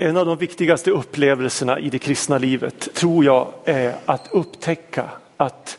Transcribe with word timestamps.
En 0.00 0.16
av 0.16 0.26
de 0.26 0.38
viktigaste 0.38 0.90
upplevelserna 0.90 1.78
i 1.78 1.90
det 1.90 1.98
kristna 1.98 2.38
livet 2.38 2.94
tror 2.94 3.24
jag 3.24 3.48
är 3.64 3.94
att 4.04 4.28
upptäcka 4.32 5.04
att 5.36 5.78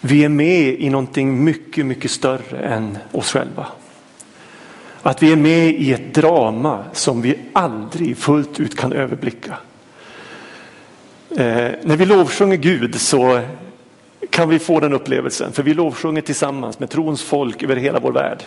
vi 0.00 0.24
är 0.24 0.28
med 0.28 0.80
i 0.80 0.90
någonting 0.90 1.44
mycket, 1.44 1.86
mycket 1.86 2.10
större 2.10 2.58
än 2.58 2.98
oss 3.12 3.32
själva. 3.32 3.66
Att 5.02 5.22
vi 5.22 5.32
är 5.32 5.36
med 5.36 5.68
i 5.68 5.92
ett 5.92 6.14
drama 6.14 6.84
som 6.92 7.22
vi 7.22 7.38
aldrig 7.52 8.16
fullt 8.16 8.60
ut 8.60 8.76
kan 8.76 8.92
överblicka. 8.92 9.56
Eh, 11.30 11.70
när 11.82 11.96
vi 11.96 12.06
lovsjunger 12.06 12.56
Gud 12.56 13.00
så 13.00 13.40
kan 14.30 14.48
vi 14.48 14.58
få 14.58 14.80
den 14.80 14.92
upplevelsen, 14.92 15.52
för 15.52 15.62
vi 15.62 15.74
lovsjunger 15.74 16.22
tillsammans 16.22 16.78
med 16.78 16.90
trons 16.90 17.22
folk 17.22 17.62
över 17.62 17.76
hela 17.76 18.00
vår 18.00 18.12
värld. 18.12 18.42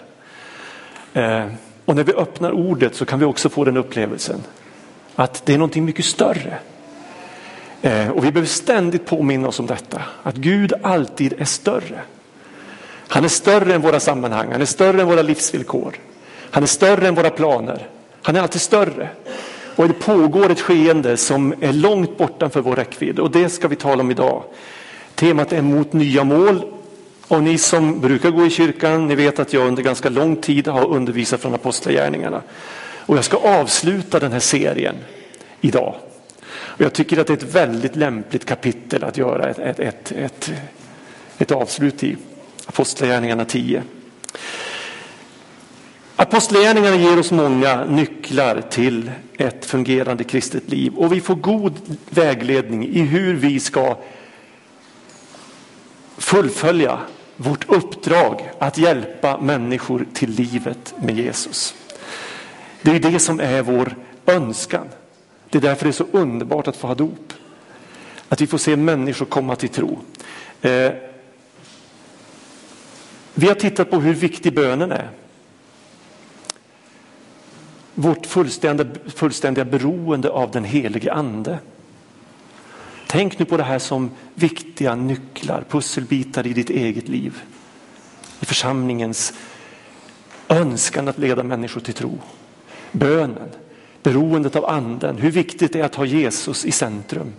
Eh, 1.14 1.46
och 1.86 1.96
när 1.96 2.04
vi 2.04 2.14
öppnar 2.14 2.52
ordet 2.52 2.96
så 2.96 3.06
kan 3.06 3.20
vi 3.20 3.26
också 3.26 3.50
få 3.50 3.64
den 3.64 3.78
upplevelsen 3.78 4.44
att 5.16 5.46
det 5.46 5.54
är 5.54 5.58
någonting 5.58 5.86
mycket 5.86 6.05
större. 6.05 6.58
Eh, 7.82 8.10
och 8.10 8.26
vi 8.26 8.32
behöver 8.32 8.48
ständigt 8.48 9.06
påminna 9.06 9.48
oss 9.48 9.60
om 9.60 9.66
detta, 9.66 10.02
att 10.23 10.36
Gud 10.36 10.73
alltid 10.82 11.34
är 11.38 11.46
större. 11.46 12.02
Han 13.08 13.23
är 13.23 13.30
större 13.30 13.73
än 13.73 13.82
våra 13.82 14.00
sammanhang, 14.00 14.52
han 14.52 14.62
är 14.62 14.66
större 14.66 15.02
än 15.02 15.08
våra 15.08 15.22
livsvillkor. 15.22 15.96
Han 16.52 16.64
är 16.64 16.68
större 16.68 17.08
än 17.08 17.16
våra 17.16 17.30
planer. 17.30 17.88
Han 18.22 18.36
är 18.36 18.42
alltid 18.42 18.62
större. 18.62 19.09
Och 19.76 19.88
det 19.88 19.94
pågår 19.94 20.50
ett 20.52 20.62
skeende 20.62 21.18
som 21.18 21.54
är 21.62 21.73
långt 21.73 22.18
bortanför 22.18 22.62
vår 22.62 22.76
räckvidd 22.76 23.20
och 23.20 23.32
det 23.32 23.50
ska 23.50 23.68
vi 23.68 23.76
tala 23.76 24.02
om 24.02 24.12
idag. 24.12 24.44
Temat 25.16 25.54
är 25.54 25.62
mot 25.62 25.94
nya 25.94 26.23
mål 26.23 26.66
och 27.28 27.44
ni 27.44 27.58
som 27.58 28.00
brukar 28.00 28.30
gå 28.30 28.45
i 28.45 28.50
kyrkan, 28.50 29.08
ni 29.08 29.16
vet 29.16 29.40
att 29.40 29.54
jag 29.54 29.68
under 29.68 29.84
ganska 29.84 30.09
lång 30.09 30.36
tid 30.36 30.68
har 30.68 30.88
undervisat 30.88 31.42
från 31.42 31.54
apostlagärningarna. 31.54 32.42
Och 33.05 33.18
jag 33.18 33.26
ska 33.26 33.38
avsluta 33.38 34.20
den 34.20 34.32
här 34.32 34.40
serien 34.40 34.95
idag. 35.62 35.95
Och 36.48 36.82
jag 36.82 36.94
tycker 36.94 37.18
att 37.18 37.28
det 37.28 37.34
är 37.34 37.38
ett 37.38 37.55
väldigt 37.55 37.95
lämpligt 37.95 38.45
kapitel 38.45 39.03
att 39.03 39.17
göra 39.17 39.50
ett, 39.50 39.59
ett, 39.59 39.80
ett, 39.80 40.11
ett, 40.11 40.52
ett 41.38 41.52
avslut 41.52 42.03
i. 42.03 42.17
Apostlagärningarna 42.66 43.45
10. 43.45 43.83
Apostlagärningarna 46.16 46.95
ger 46.95 47.20
oss 47.20 47.31
många 47.31 47.86
nycklar 47.86 48.61
till 48.61 49.11
ett 49.38 49.66
fungerande 49.66 50.23
kristet 50.23 50.70
liv 50.70 50.94
och 50.95 51.14
vi 51.14 51.22
får 51.22 51.36
god 51.36 51.73
vägledning 52.09 52.88
i 52.88 53.00
hur 53.00 53.33
vi 53.33 53.59
ska 53.59 53.98
fullfölja 56.17 57.00
vårt 57.36 57.70
uppdrag 57.70 58.52
att 58.59 58.78
hjälpa 58.78 59.38
människor 59.42 60.06
till 60.14 60.30
livet 60.30 60.94
med 61.02 61.17
Jesus. 61.17 61.76
Det 62.86 62.91
är 62.91 63.00
det 63.00 63.19
som 63.19 63.39
är 63.39 63.61
vår 63.61 63.95
önskan. 64.25 64.88
Det 65.50 65.58
är 65.58 65.61
därför 65.61 65.86
det 65.86 65.89
är 65.89 65.91
så 65.91 66.08
underbart 66.11 66.67
att 66.67 66.78
få 66.78 66.88
ha 66.88 66.95
dop. 66.95 67.33
Att 68.30 68.42
vi 68.42 68.47
får 68.47 68.58
se 68.58 68.75
människor 68.75 69.25
komma 69.25 69.55
till 69.55 69.69
tro. 69.69 70.00
Eh, 70.61 70.92
vi 73.33 73.47
har 73.47 73.55
tittat 73.55 73.89
på 73.89 74.00
hur 74.00 74.14
viktig 74.14 74.55
bönen 74.55 74.92
är. 74.92 75.09
Vårt 77.94 78.25
fullständiga, 78.25 78.89
fullständiga 79.16 79.66
beroende 79.66 80.30
av 80.30 80.52
den 80.52 80.64
helige 80.64 81.14
ande. 81.14 81.59
Tänk 83.08 83.39
nu 83.39 83.45
på 83.45 83.58
det 83.58 83.64
här 83.64 83.80
som 83.80 84.11
viktiga 84.33 84.95
nycklar, 84.95 85.64
pusselbitar 85.70 86.47
i 86.47 86.53
ditt 86.53 86.70
eget 86.70 87.08
liv. 87.08 87.42
I 88.39 88.45
församlingens 88.45 89.33
önskan 90.47 91.08
att 91.08 91.17
leda 91.17 91.44
människor 91.44 91.81
till 91.81 91.94
tro. 91.94 92.20
Bönen, 92.91 93.50
beroendet 94.03 94.55
av 94.55 94.66
anden, 94.66 95.17
hur 95.17 95.31
viktigt 95.31 95.73
det 95.73 95.80
är 95.80 95.83
att 95.83 95.95
ha 95.95 96.05
Jesus 96.05 96.66
i 96.66 96.72
centrum. 96.72 97.33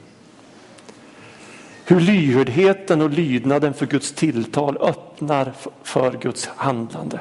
Hur 1.84 2.00
lyhördheten 2.00 3.00
och 3.00 3.11
lydnaden 3.11 3.75
för 3.75 3.86
Guds 3.86 4.12
tilltal 4.12 4.76
öppnar 4.76 5.53
för 5.82 6.12
Guds 6.12 6.47
handlande. 6.56 7.21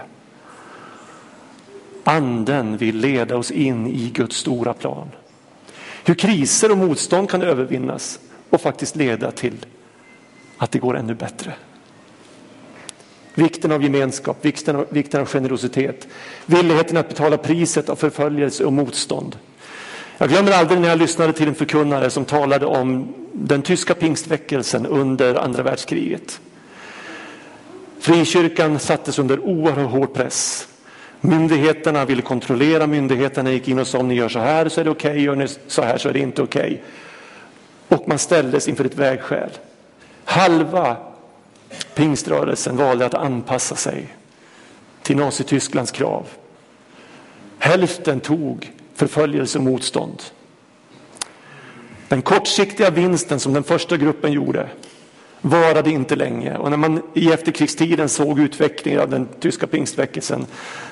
Anden 2.03 2.77
vill 2.77 2.97
leda 2.97 3.37
oss 3.37 3.51
in 3.51 3.87
i 3.87 4.09
Guds 4.09 4.35
stora 4.37 4.73
plan. 4.73 5.07
Hur 6.05 6.15
kriser 6.15 6.71
och 6.71 6.77
motstånd 6.77 7.29
kan 7.29 7.41
övervinnas 7.41 8.19
och 8.49 8.61
faktiskt 8.61 8.95
leda 8.95 9.31
till 9.31 9.65
att 10.57 10.71
det 10.71 10.79
går 10.79 10.97
ännu 10.97 11.13
bättre. 11.13 11.53
Vikten 13.35 13.71
av 13.71 13.83
gemenskap, 13.83 14.37
vikten 14.45 14.75
av, 14.75 14.85
vikten 14.89 15.21
av 15.21 15.27
generositet, 15.27 16.07
villigheten 16.45 16.97
att 16.97 17.09
betala 17.09 17.37
priset 17.37 17.89
av 17.89 17.95
förföljelse 17.95 18.65
och 18.65 18.73
motstånd. 18.73 19.37
Jag 20.17 20.29
glömmer 20.29 20.51
aldrig 20.51 20.81
när 20.81 20.89
jag 20.89 20.97
lyssnade 20.97 21.33
till 21.33 21.47
en 21.47 21.55
förkunnare 21.55 22.09
som 22.09 22.25
talade 22.25 22.65
om 22.65 23.13
den 23.33 23.61
tyska 23.61 23.93
pingstväckelsen 23.93 24.85
under 24.85 25.35
andra 25.35 25.63
världskriget. 25.63 26.39
Frikyrkan 27.99 28.79
sattes 28.79 29.19
under 29.19 29.39
oerhört 29.39 29.91
hård 29.91 30.13
press. 30.13 30.67
Myndigheterna 31.21 32.05
ville 32.05 32.21
kontrollera, 32.21 32.87
myndigheterna 32.87 33.51
gick 33.51 33.67
in 33.67 33.79
och 33.79 33.87
sa 33.87 33.99
om 33.99 34.07
ni 34.07 34.15
gör 34.15 34.29
så 34.29 34.39
här 34.39 34.69
så 34.69 34.81
är 34.81 34.85
det 34.85 34.91
okej, 34.91 35.11
okay, 35.11 35.23
gör 35.23 35.35
ni 35.35 35.47
så 35.67 35.81
här 35.81 35.97
så 35.97 36.09
är 36.09 36.13
det 36.13 36.19
inte 36.19 36.41
okej. 36.41 36.61
Okay. 37.87 37.99
Och 37.99 38.07
man 38.07 38.19
ställdes 38.19 38.67
inför 38.67 38.85
ett 38.85 38.95
vägskäl. 38.95 39.49
Halva 40.25 40.97
pingströrelsen 41.93 42.77
valde 42.77 43.05
att 43.05 43.13
anpassa 43.13 43.75
sig 43.75 44.15
till 45.01 45.17
Nazitysklands 45.17 45.91
krav. 45.91 46.27
Hälften 47.59 48.19
tog 48.19 48.71
förföljelse 48.95 49.57
och 49.57 49.63
motstånd. 49.63 50.23
Den 52.07 52.21
kortsiktiga 52.21 52.89
vinsten 52.89 53.39
som 53.39 53.53
den 53.53 53.63
första 53.63 53.97
gruppen 53.97 54.31
gjorde 54.31 54.69
varade 55.41 55.89
inte 55.89 56.15
länge 56.15 56.57
och 56.57 56.69
när 56.69 56.77
man 56.77 57.01
i 57.13 57.31
efterkrigstiden 57.31 58.09
såg 58.09 58.39
utvecklingen 58.39 59.01
av 59.01 59.09
den 59.09 59.27
tyska 59.39 59.67
pingstväckelsen 59.67 60.45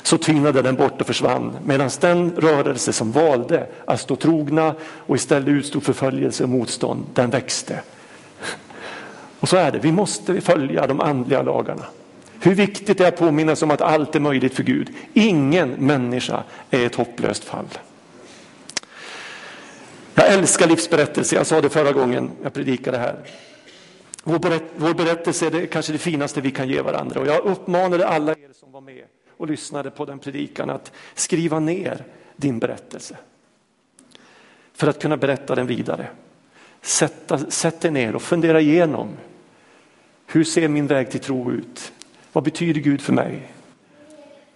så 0.04 0.18
tynade 0.18 0.62
den 0.62 0.76
bort 0.76 1.02
och 1.02 1.08
försvann 1.08 1.58
medan 1.66 1.90
den 2.00 2.32
rörelse 2.38 2.94
som 2.94 3.12
valde 3.12 3.68
att 3.86 4.00
stå 4.00 4.16
trogna 4.16 4.76
och 4.82 5.16
istället 5.16 5.48
utstod 5.48 5.84
förföljelse 5.84 6.44
och 6.44 6.50
motstånd 6.50 7.06
den 7.14 7.30
växte. 7.30 7.80
Och 9.44 9.50
så 9.50 9.58
är 9.58 9.72
det, 9.72 9.80
vi 9.80 9.92
måste 9.92 10.42
följa 10.42 10.88
de 10.88 11.02
andliga 11.02 11.42
lagarna. 11.42 11.86
Hur 12.40 12.56
viktigt 12.56 12.98
det 12.98 13.04
är 13.04 13.08
att 13.08 13.18
påminna 13.18 13.56
sig 13.56 13.66
om 13.66 13.72
att 13.72 13.82
allt 13.82 14.16
är 14.16 14.20
möjligt 14.20 14.54
för 14.54 14.64
Gud. 14.64 14.90
Ingen 15.14 15.70
människa 15.70 16.44
är 16.70 16.86
ett 16.86 16.96
hopplöst 16.96 17.44
fall. 17.44 17.66
Jag 20.16 20.34
älskar 20.34 20.68
livsberättelser, 20.68 21.38
jag 21.38 21.46
sa 21.46 21.62
det 21.62 21.70
förra 21.70 21.92
gången 21.92 22.32
jag 22.44 22.54
predikade 22.54 22.98
här. 22.98 23.16
Vår, 24.24 24.40
berätt, 24.40 24.64
vår 24.76 24.94
berättelse 24.94 25.48
är 25.48 25.52
det, 25.52 25.68
kanske 25.68 25.92
det 25.92 25.98
finaste 25.98 26.42
vi 26.42 26.52
kan 26.52 26.70
ge 26.70 26.82
varandra 26.82 27.20
och 27.20 27.28
jag 27.28 27.46
uppmanade 27.46 28.08
alla 28.08 28.32
er 28.32 28.54
som 28.54 28.72
var 28.72 28.82
med 28.82 29.04
och 29.38 29.48
lyssnade 29.48 29.92
på 29.92 30.06
den 30.06 30.20
predikan 30.20 30.70
att 30.70 30.92
skriva 31.14 31.60
ner 31.60 32.06
din 32.36 32.60
berättelse. 32.60 33.18
För 34.74 34.88
att 34.88 35.02
kunna 35.02 35.18
berätta 35.18 35.56
den 35.56 35.68
vidare. 35.68 36.08
Sätta, 36.82 37.38
sätt 37.38 37.82
dig 37.82 37.92
ner 37.92 38.16
och 38.16 38.22
fundera 38.22 38.62
igenom. 38.62 39.10
Hur 40.26 40.44
ser 40.44 40.68
min 40.68 40.88
väg 40.88 41.12
till 41.12 41.20
tro 41.20 41.52
ut? 41.52 41.92
Vad 42.34 42.44
betyder 42.44 42.82
Gud 42.82 43.02
för 43.02 43.14
mig? 43.14 43.52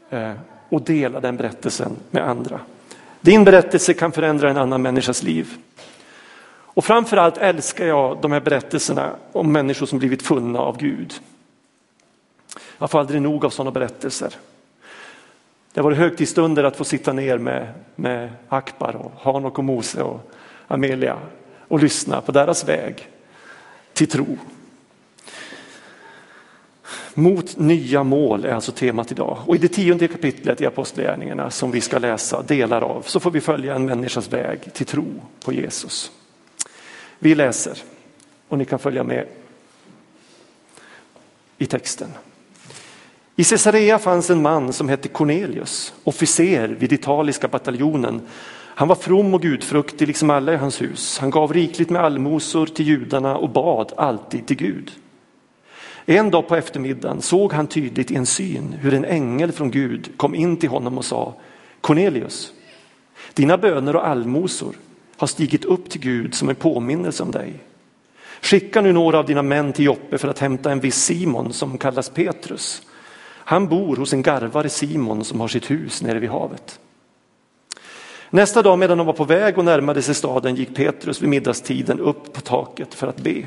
Eh, 0.10 0.32
och 0.70 0.82
dela 0.82 1.20
den 1.20 1.38
berättelsen 1.38 1.96
med 2.12 2.30
andra. 2.30 2.60
Din 3.22 3.44
berättelse 3.44 3.94
kan 3.94 4.12
förändra 4.12 4.50
en 4.50 4.58
annan 4.58 4.82
människas 4.82 5.24
liv. 5.24 5.58
Och 6.78 6.86
framförallt 6.86 7.38
älskar 7.38 7.86
jag 7.86 8.22
de 8.22 8.32
här 8.32 8.40
berättelserna 8.40 9.16
om 9.32 9.52
människor 9.52 9.86
som 9.86 10.00
blivit 10.00 10.22
funna 10.22 10.60
av 10.60 10.78
Gud. 10.78 11.14
Jag 12.78 12.92
får 12.92 13.00
aldrig 13.00 13.22
nog 13.22 13.46
av 13.46 13.50
sådana 13.50 13.72
berättelser. 13.72 14.34
Det 15.74 15.80
har 15.80 15.84
varit 15.84 15.98
högtidsstunder 15.98 16.64
att 16.64 16.76
få 16.76 16.84
sitta 16.84 17.14
ner 17.14 17.38
med, 17.38 17.74
med 17.96 18.30
Akbar 18.50 18.96
och 18.96 19.12
Hanok 19.22 19.58
och 19.58 19.64
Mose 19.64 20.04
och 20.04 20.32
Amelia 20.68 21.18
och 21.68 21.80
lyssna 21.80 22.22
på 22.22 22.32
deras 22.32 22.68
väg 22.68 23.10
till 23.94 24.08
tro. 24.08 24.38
Mot 27.20 27.58
nya 27.58 28.04
mål 28.04 28.46
är 28.46 28.54
alltså 28.54 28.72
temat 28.72 29.12
idag. 29.12 29.38
Och 29.46 29.56
i 29.56 29.58
det 29.58 29.68
tionde 29.68 30.08
kapitlet 30.08 30.62
i 30.62 30.66
Apostlagärningarna 30.66 31.52
som 31.52 31.72
vi 31.72 31.82
ska 31.82 31.98
läsa 31.98 32.42
delar 32.42 32.82
av 32.82 33.02
så 33.02 33.20
får 33.20 33.32
vi 33.32 33.42
följa 33.42 33.76
en 33.76 33.86
människas 33.86 34.34
väg 34.34 34.74
till 34.74 34.86
tro 34.86 35.06
på 35.46 35.54
Jesus. 35.54 36.12
Vi 37.20 37.36
läser 37.36 37.78
och 38.48 38.58
ni 38.58 38.66
kan 38.66 38.80
följa 38.80 39.04
med 39.04 39.26
i 41.58 41.66
texten. 41.66 42.08
I 43.36 43.44
Caesarea 43.44 44.00
fanns 44.00 44.30
en 44.30 44.42
man 44.42 44.74
som 44.74 44.90
hette 44.90 45.08
Cornelius, 45.08 45.94
officer 46.04 46.68
vid 46.68 46.94
italiska 46.94 47.48
bataljonen. 47.48 48.22
Han 48.76 48.88
var 48.88 48.96
from 48.96 49.34
och 49.34 49.42
gudfruktig 49.42 50.08
liksom 50.08 50.30
alla 50.30 50.54
i 50.54 50.58
hans 50.58 50.82
hus. 50.82 51.18
Han 51.20 51.30
gav 51.30 51.54
rikligt 51.54 51.90
med 51.90 52.02
allmosor 52.02 52.66
till 52.66 52.88
judarna 52.88 53.38
och 53.38 53.50
bad 53.50 53.94
alltid 53.98 54.48
till 54.48 54.58
Gud. 54.58 54.92
En 56.10 56.32
dag 56.32 56.48
på 56.48 56.56
eftermiddagen 56.56 57.22
såg 57.22 57.54
han 57.54 57.68
tydligt 57.68 58.12
i 58.12 58.16
en 58.16 58.26
syn 58.26 58.76
hur 58.82 58.94
en 58.94 59.06
ängel 59.06 59.52
från 59.52 59.72
Gud 59.72 60.18
kom 60.18 60.36
in 60.36 60.58
till 60.58 60.70
honom 60.70 60.98
och 60.98 61.06
sa 61.06 61.34
Cornelius. 61.82 62.54
Dina 63.34 63.58
böner 63.58 63.96
och 63.96 64.08
allmosor 64.08 64.76
har 65.18 65.28
stigit 65.28 65.66
upp 65.66 65.90
till 65.90 66.02
Gud 66.02 66.36
som 66.36 66.50
en 66.50 66.56
påminnelse 66.56 67.24
om 67.24 67.32
dig. 67.32 67.54
Skicka 68.42 68.82
nu 68.82 68.94
några 68.94 69.20
av 69.20 69.26
dina 69.26 69.42
män 69.42 69.74
till 69.74 69.86
Joppe 69.86 70.18
för 70.18 70.28
att 70.28 70.40
hämta 70.40 70.72
en 70.72 70.80
viss 70.80 71.04
Simon 71.04 71.54
som 71.54 71.78
kallas 71.78 72.10
Petrus. 72.10 72.82
Han 73.28 73.68
bor 73.68 73.96
hos 73.96 74.14
en 74.14 74.22
garvare 74.22 74.70
Simon 74.70 75.24
som 75.24 75.40
har 75.40 75.48
sitt 75.48 75.72
hus 75.72 76.02
nere 76.02 76.20
vid 76.20 76.30
havet. 76.30 76.80
Nästa 78.30 78.62
dag 78.62 78.80
medan 78.80 78.98
de 78.98 79.08
var 79.08 79.14
på 79.14 79.24
väg 79.24 79.58
och 79.58 79.66
närmade 79.66 80.02
sig 80.02 80.16
staden 80.16 80.56
gick 80.56 80.76
Petrus 80.76 81.22
vid 81.22 81.30
middagstiden 81.30 82.00
upp 82.00 82.34
på 82.34 82.42
taket 82.42 82.94
för 82.94 83.08
att 83.08 83.18
be. 83.18 83.44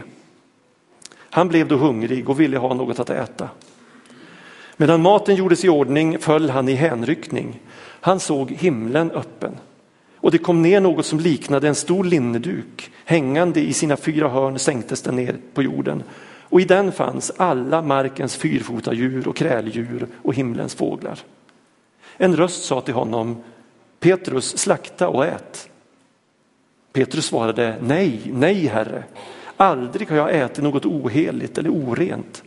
Han 1.30 1.48
blev 1.48 1.68
då 1.68 1.76
hungrig 1.76 2.28
och 2.28 2.40
ville 2.40 2.58
ha 2.58 2.74
något 2.74 2.98
att 2.98 3.10
äta. 3.10 3.48
Medan 4.76 5.02
maten 5.02 5.36
gjordes 5.36 5.64
i 5.64 5.68
ordning 5.68 6.18
föll 6.18 6.50
han 6.50 6.68
i 6.68 6.74
hänryckning. 6.74 7.60
Han 8.00 8.20
såg 8.20 8.50
himlen 8.50 9.10
öppen 9.10 9.56
och 10.14 10.30
det 10.30 10.38
kom 10.38 10.62
ner 10.62 10.80
något 10.80 11.06
som 11.06 11.20
liknade 11.20 11.68
en 11.68 11.74
stor 11.74 12.04
linneduk. 12.04 12.90
Hängande 13.04 13.60
i 13.60 13.72
sina 13.72 13.96
fyra 13.96 14.28
hörn 14.28 14.58
sänktes 14.58 15.02
den 15.02 15.16
ner 15.16 15.36
på 15.54 15.62
jorden 15.62 16.02
och 16.50 16.60
i 16.60 16.64
den 16.64 16.92
fanns 16.92 17.32
alla 17.36 17.82
markens 17.82 18.36
fyrfota 18.36 18.92
djur 18.92 19.28
och 19.28 19.36
kräldjur 19.36 20.06
och 20.22 20.34
himlens 20.34 20.74
fåglar. 20.74 21.18
En 22.16 22.36
röst 22.36 22.64
sa 22.64 22.80
till 22.80 22.94
honom 22.94 23.42
Petrus, 24.00 24.58
slakta 24.58 25.08
och 25.08 25.26
ät. 25.26 25.68
Petrus 26.92 27.26
svarade 27.26 27.76
nej, 27.80 28.20
nej 28.24 28.66
herre, 28.66 29.04
aldrig 29.60 30.08
har 30.08 30.16
jag 30.16 30.36
ätit 30.36 30.64
något 30.64 30.86
oheligt 30.86 31.58
eller 31.58 31.70
orent. 31.70 32.42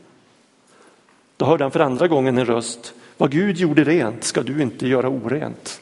Då 1.37 1.45
hörde 1.45 1.63
han 1.63 1.71
för 1.71 1.79
andra 1.79 2.07
gången 2.07 2.37
en 2.37 2.45
röst, 2.45 2.93
vad 3.17 3.31
Gud 3.31 3.57
gjorde 3.57 3.83
rent 3.83 4.23
ska 4.23 4.43
du 4.43 4.61
inte 4.61 4.87
göra 4.87 5.09
orent. 5.09 5.81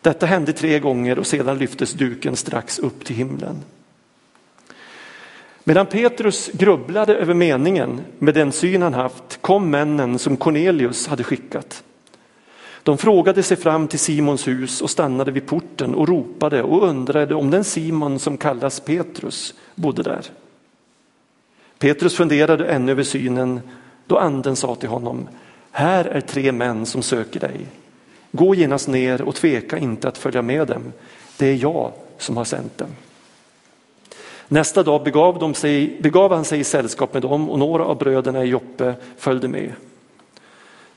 Detta 0.00 0.26
hände 0.26 0.52
tre 0.52 0.78
gånger 0.78 1.18
och 1.18 1.26
sedan 1.26 1.58
lyftes 1.58 1.92
duken 1.92 2.36
strax 2.36 2.78
upp 2.78 3.04
till 3.04 3.16
himlen. 3.16 3.62
Medan 5.64 5.86
Petrus 5.86 6.50
grubblade 6.52 7.14
över 7.14 7.34
meningen 7.34 8.00
med 8.18 8.34
den 8.34 8.52
syn 8.52 8.82
han 8.82 8.94
haft 8.94 9.38
kom 9.40 9.70
männen 9.70 10.18
som 10.18 10.36
Cornelius 10.36 11.06
hade 11.06 11.24
skickat. 11.24 11.82
De 12.82 12.98
frågade 12.98 13.42
sig 13.42 13.56
fram 13.56 13.88
till 13.88 13.98
Simons 13.98 14.48
hus 14.48 14.82
och 14.82 14.90
stannade 14.90 15.30
vid 15.30 15.46
porten 15.46 15.94
och 15.94 16.08
ropade 16.08 16.62
och 16.62 16.88
undrade 16.88 17.34
om 17.34 17.50
den 17.50 17.64
Simon 17.64 18.18
som 18.18 18.36
kallas 18.36 18.80
Petrus 18.80 19.54
bodde 19.74 20.02
där. 20.02 20.22
Petrus 21.78 22.16
funderade 22.16 22.66
ännu 22.66 22.92
över 22.92 23.02
synen 23.02 23.60
då 24.06 24.18
anden 24.18 24.56
sa 24.56 24.74
till 24.74 24.88
honom, 24.88 25.28
här 25.70 26.04
är 26.04 26.20
tre 26.20 26.52
män 26.52 26.86
som 26.86 27.02
söker 27.02 27.40
dig. 27.40 27.66
Gå 28.32 28.54
genast 28.54 28.88
ner 28.88 29.22
och 29.22 29.34
tveka 29.34 29.78
inte 29.78 30.08
att 30.08 30.18
följa 30.18 30.42
med 30.42 30.66
dem. 30.66 30.92
Det 31.36 31.46
är 31.46 31.54
jag 31.54 31.92
som 32.18 32.36
har 32.36 32.44
sänt 32.44 32.78
dem. 32.78 32.88
Nästa 34.48 34.82
dag 34.82 35.04
begav, 35.04 35.38
de 35.38 35.54
sig, 35.54 35.98
begav 36.00 36.32
han 36.32 36.44
sig 36.44 36.60
i 36.60 36.64
sällskap 36.64 37.14
med 37.14 37.22
dem 37.22 37.50
och 37.50 37.58
några 37.58 37.84
av 37.84 37.98
bröderna 37.98 38.44
i 38.44 38.48
Joppe 38.48 38.94
följde 39.16 39.48
med. 39.48 39.72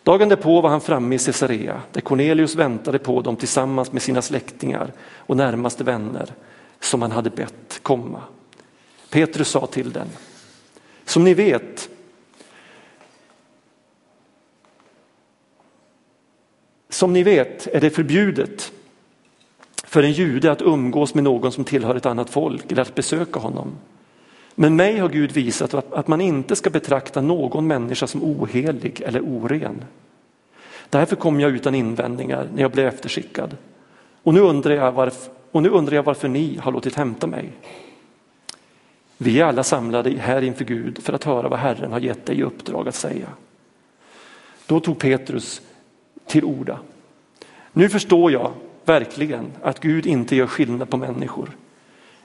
Dagen 0.03 0.29
därpå 0.29 0.61
var 0.61 0.69
han 0.69 0.81
framme 0.81 1.15
i 1.15 1.19
Caesarea 1.19 1.81
där 1.91 2.01
Cornelius 2.01 2.55
väntade 2.55 2.99
på 2.99 3.21
dem 3.21 3.35
tillsammans 3.35 3.91
med 3.91 4.01
sina 4.01 4.21
släktingar 4.21 4.91
och 5.15 5.37
närmaste 5.37 5.83
vänner 5.83 6.29
som 6.79 7.01
han 7.01 7.11
hade 7.11 7.29
bett 7.29 7.79
komma. 7.81 8.21
Petrus 9.09 9.47
sa 9.47 9.65
till 9.65 9.91
den, 9.91 10.07
som 11.11 11.23
ni 11.23 11.33
vet 11.33 11.89
Som 16.89 17.13
ni 17.13 17.23
vet 17.23 17.67
är 17.67 17.81
det 17.81 17.89
förbjudet 17.89 18.71
för 19.83 20.03
en 20.03 20.11
jude 20.11 20.51
att 20.51 20.61
umgås 20.61 21.13
med 21.13 21.23
någon 21.23 21.51
som 21.51 21.63
tillhör 21.63 21.95
ett 21.95 22.05
annat 22.05 22.29
folk 22.29 22.71
eller 22.71 22.81
att 22.81 22.95
besöka 22.95 23.39
honom. 23.39 23.71
Men 24.55 24.75
mig 24.75 24.97
har 24.97 25.09
Gud 25.09 25.31
visat 25.31 25.73
att 25.73 26.07
man 26.07 26.21
inte 26.21 26.55
ska 26.55 26.69
betrakta 26.69 27.21
någon 27.21 27.67
människa 27.67 28.07
som 28.07 28.23
ohelig 28.23 29.01
eller 29.01 29.21
oren. 29.21 29.83
Därför 30.89 31.15
kom 31.15 31.39
jag 31.39 31.51
utan 31.51 31.75
invändningar 31.75 32.47
när 32.53 32.61
jag 32.61 32.71
blev 32.71 32.87
efterskickad. 32.87 33.57
Och 34.23 34.33
nu 34.33 34.39
undrar 34.39 34.75
jag 34.75 34.91
varför, 34.91 35.33
och 35.51 35.63
nu 35.63 35.69
undrar 35.69 35.95
jag 35.95 36.03
varför 36.03 36.27
ni 36.27 36.57
har 36.57 36.71
låtit 36.71 36.95
hämta 36.95 37.27
mig. 37.27 37.51
Vi 39.23 39.39
är 39.39 39.45
alla 39.45 39.63
samlade 39.63 40.09
här 40.09 40.41
inför 40.41 40.65
Gud 40.65 41.03
för 41.03 41.13
att 41.13 41.23
höra 41.23 41.49
vad 41.49 41.59
Herren 41.59 41.91
har 41.91 41.99
gett 41.99 42.25
dig 42.25 42.39
i 42.39 42.43
uppdrag 42.43 42.87
att 42.87 42.95
säga. 42.95 43.27
Då 44.65 44.79
tog 44.79 44.99
Petrus 44.99 45.61
till 46.25 46.45
orda. 46.45 46.79
Nu 47.73 47.89
förstår 47.89 48.31
jag 48.31 48.51
verkligen 48.85 49.45
att 49.61 49.79
Gud 49.79 50.05
inte 50.05 50.35
gör 50.35 50.47
skillnad 50.47 50.89
på 50.89 50.97
människor 50.97 51.49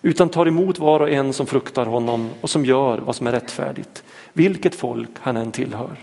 utan 0.02 0.28
tar 0.28 0.46
emot 0.46 0.78
var 0.78 1.00
och 1.00 1.10
en 1.10 1.32
som 1.32 1.46
fruktar 1.46 1.87
honom 1.87 2.31
och 2.40 2.50
som 2.50 2.64
gör 2.64 2.99
vad 2.99 3.16
som 3.16 3.26
är 3.26 3.32
rättfärdigt, 3.32 4.04
vilket 4.32 4.75
folk 4.75 5.10
han 5.20 5.37
än 5.37 5.52
tillhör. 5.52 5.96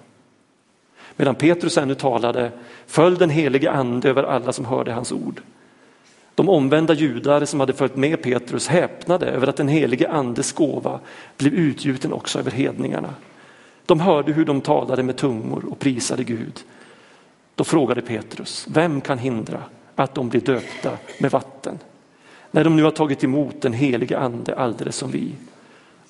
Medan 1.15 1.35
Petrus 1.35 1.77
ännu 1.77 1.95
talade 1.95 2.51
föll 2.87 3.17
den 3.17 3.29
helige 3.29 3.71
ande 3.71 4.09
över 4.09 4.23
alla 4.23 4.53
som 4.53 4.65
hörde 4.65 4.93
hans 4.93 5.11
ord. 5.11 5.41
De 6.35 6.49
omvända 6.49 6.93
judar 6.93 7.45
som 7.45 7.59
hade 7.59 7.73
följt 7.73 7.95
med 7.95 8.21
Petrus 8.21 8.67
häpnade 8.67 9.25
över 9.25 9.47
att 9.47 9.55
den 9.55 9.67
helige 9.67 10.09
andes 10.09 10.51
gåva 10.51 10.99
blev 11.37 11.53
utgjuten 11.53 12.13
också 12.13 12.39
över 12.39 12.51
hedningarna. 12.51 13.15
De 13.85 13.99
hörde 13.99 14.33
hur 14.33 14.45
de 14.45 14.61
talade 14.61 15.03
med 15.03 15.17
tungor 15.17 15.65
och 15.69 15.79
prisade 15.79 16.23
Gud. 16.23 16.63
Då 17.55 17.63
frågade 17.63 18.01
Petrus, 18.01 18.67
vem 18.69 19.01
kan 19.01 19.17
hindra 19.17 19.63
att 19.95 20.15
de 20.15 20.29
blir 20.29 20.41
döpta 20.41 20.97
med 21.19 21.31
vatten? 21.31 21.79
När 22.51 22.63
de 22.63 22.75
nu 22.75 22.83
har 22.83 22.91
tagit 22.91 23.23
emot 23.23 23.61
den 23.61 23.73
helige 23.73 24.19
ande 24.19 24.55
alldeles 24.55 24.95
som 24.95 25.11
vi. 25.11 25.31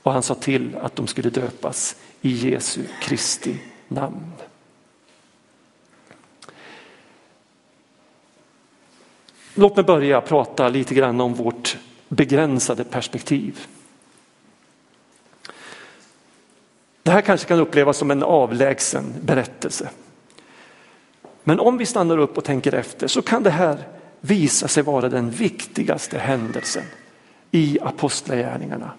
Och 0.03 0.11
han 0.13 0.23
sa 0.23 0.35
till 0.35 0.75
att 0.81 0.95
de 0.95 1.07
skulle 1.07 1.29
döpas 1.29 1.95
i 2.21 2.49
Jesu 2.49 2.81
Kristi 3.01 3.55
namn. 3.87 4.31
Låt 9.55 9.75
mig 9.75 9.85
börja 9.85 10.21
prata 10.21 10.69
lite 10.69 10.95
grann 10.95 11.21
om 11.21 11.33
vårt 11.33 11.77
begränsade 12.07 12.83
perspektiv. 12.83 13.67
Det 17.03 17.11
här 17.11 17.21
kanske 17.21 17.47
kan 17.47 17.59
upplevas 17.59 17.97
som 17.97 18.11
en 18.11 18.23
avlägsen 18.23 19.13
berättelse. 19.21 19.89
Men 21.43 21.59
om 21.59 21.77
vi 21.77 21.85
stannar 21.85 22.17
upp 22.17 22.37
och 22.37 22.43
tänker 22.43 22.73
efter 22.73 23.07
så 23.07 23.21
kan 23.21 23.43
det 23.43 23.49
här 23.49 23.87
visa 24.19 24.67
sig 24.67 24.83
vara 24.83 25.09
den 25.09 25.29
viktigaste 25.29 26.17
händelsen 26.17 26.83
i 27.51 27.79
apostlagärningarna. 27.81 28.91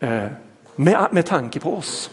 Eh, 0.00 0.26
med, 0.76 1.08
med 1.10 1.26
tanke 1.26 1.60
på 1.60 1.74
oss. 1.74 2.10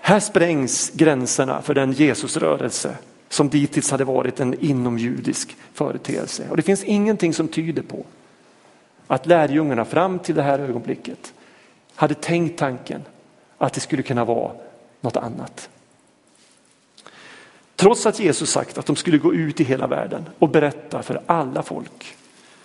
Här 0.00 0.20
sprängs 0.20 0.90
gränserna 0.90 1.62
för 1.62 1.74
den 1.74 1.92
Jesusrörelse 1.92 2.96
som 3.30 3.48
dittills 3.48 3.90
hade 3.90 4.04
varit 4.04 4.40
en 4.40 4.54
inomjudisk 4.60 5.56
företeelse. 5.72 6.46
Och 6.50 6.56
det 6.56 6.62
finns 6.62 6.84
ingenting 6.84 7.34
som 7.34 7.48
tyder 7.48 7.82
på 7.82 8.04
att 9.06 9.26
lärjungarna 9.26 9.84
fram 9.84 10.18
till 10.18 10.34
det 10.34 10.42
här 10.42 10.58
ögonblicket 10.58 11.32
hade 11.94 12.14
tänkt 12.14 12.58
tanken 12.58 13.02
att 13.58 13.72
det 13.72 13.80
skulle 13.80 14.02
kunna 14.02 14.24
vara 14.24 14.52
något 15.00 15.16
annat. 15.16 15.68
Trots 17.76 18.06
att 18.06 18.20
Jesus 18.20 18.50
sagt 18.50 18.78
att 18.78 18.86
de 18.86 18.96
skulle 18.96 19.18
gå 19.18 19.34
ut 19.34 19.60
i 19.60 19.64
hela 19.64 19.86
världen 19.86 20.24
och 20.38 20.48
berätta 20.48 21.02
för 21.02 21.22
alla 21.26 21.62
folk. 21.62 22.16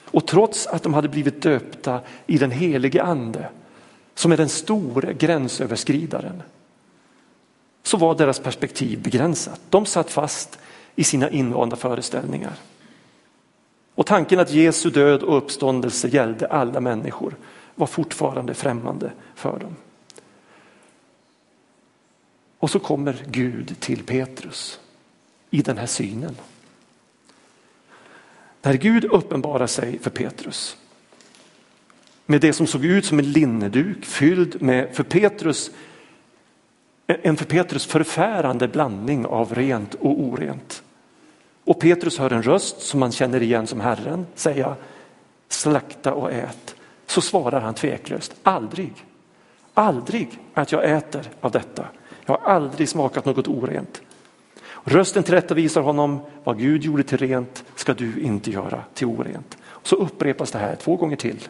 Och 0.05 0.27
trots 0.27 0.67
att 0.67 0.83
de 0.83 0.93
hade 0.93 1.09
blivit 1.09 1.41
döpta 1.41 1.99
i 2.27 2.37
den 2.37 2.51
helige 2.51 3.03
ande 3.03 3.49
som 4.15 4.31
är 4.31 4.37
den 4.37 4.49
store 4.49 5.13
gränsöverskridaren. 5.13 6.43
Så 7.85 7.97
var 7.97 8.15
deras 8.15 8.39
perspektiv 8.39 9.01
begränsat. 9.01 9.61
De 9.69 9.85
satt 9.85 10.11
fast 10.11 10.59
i 10.95 11.03
sina 11.03 11.29
invanda 11.29 11.75
föreställningar. 11.75 12.53
Och 13.95 14.05
tanken 14.05 14.39
att 14.39 14.51
Jesu 14.51 14.89
död 14.89 15.23
och 15.23 15.37
uppståndelse 15.37 16.07
gällde 16.07 16.47
alla 16.47 16.79
människor 16.79 17.35
var 17.75 17.87
fortfarande 17.87 18.53
främmande 18.53 19.11
för 19.35 19.59
dem. 19.59 19.75
Och 22.59 22.69
så 22.69 22.79
kommer 22.79 23.25
Gud 23.27 23.79
till 23.79 24.03
Petrus 24.03 24.79
i 25.49 25.61
den 25.61 25.77
här 25.77 25.87
synen. 25.87 26.35
När 28.61 28.73
Gud 28.73 29.05
uppenbarar 29.05 29.67
sig 29.67 29.99
för 29.99 30.09
Petrus 30.09 30.77
med 32.25 32.41
det 32.41 32.53
som 32.53 32.67
såg 32.67 32.85
ut 32.85 33.05
som 33.05 33.19
en 33.19 33.31
linneduk 33.31 34.05
fylld 34.05 34.61
med 34.61 34.95
för 34.95 35.03
Petrus, 35.03 35.71
en 37.07 37.37
för 37.37 37.45
Petrus 37.45 37.85
förfärande 37.85 38.67
blandning 38.67 39.25
av 39.25 39.55
rent 39.55 39.93
och 39.93 40.19
orent. 40.19 40.83
Och 41.65 41.79
Petrus 41.79 42.17
hör 42.17 42.33
en 42.33 42.43
röst 42.43 42.81
som 42.81 42.99
man 42.99 43.11
känner 43.11 43.41
igen 43.41 43.67
som 43.67 43.79
Herren 43.79 44.25
säga 44.35 44.75
slakta 45.49 46.13
och 46.13 46.31
ät. 46.31 46.75
Så 47.05 47.21
svarar 47.21 47.61
han 47.61 47.73
tveklöst 47.73 48.35
aldrig, 48.43 48.93
aldrig 49.73 50.39
att 50.53 50.71
jag 50.71 50.91
äter 50.91 51.29
av 51.41 51.51
detta. 51.51 51.87
Jag 52.25 52.37
har 52.37 52.53
aldrig 52.53 52.89
smakat 52.89 53.25
något 53.25 53.47
orent. 53.47 54.01
Rösten 54.83 55.23
tillrättavisar 55.23 55.81
honom, 55.81 56.19
vad 56.43 56.59
Gud 56.59 56.83
gjorde 56.83 57.03
till 57.03 57.17
rent 57.17 57.63
ska 57.75 57.93
du 57.93 58.19
inte 58.19 58.51
göra 58.51 58.83
till 58.93 59.07
orent. 59.07 59.57
Så 59.83 59.95
upprepas 59.95 60.51
det 60.51 60.59
här 60.59 60.75
två 60.75 60.95
gånger 60.95 61.15
till 61.15 61.47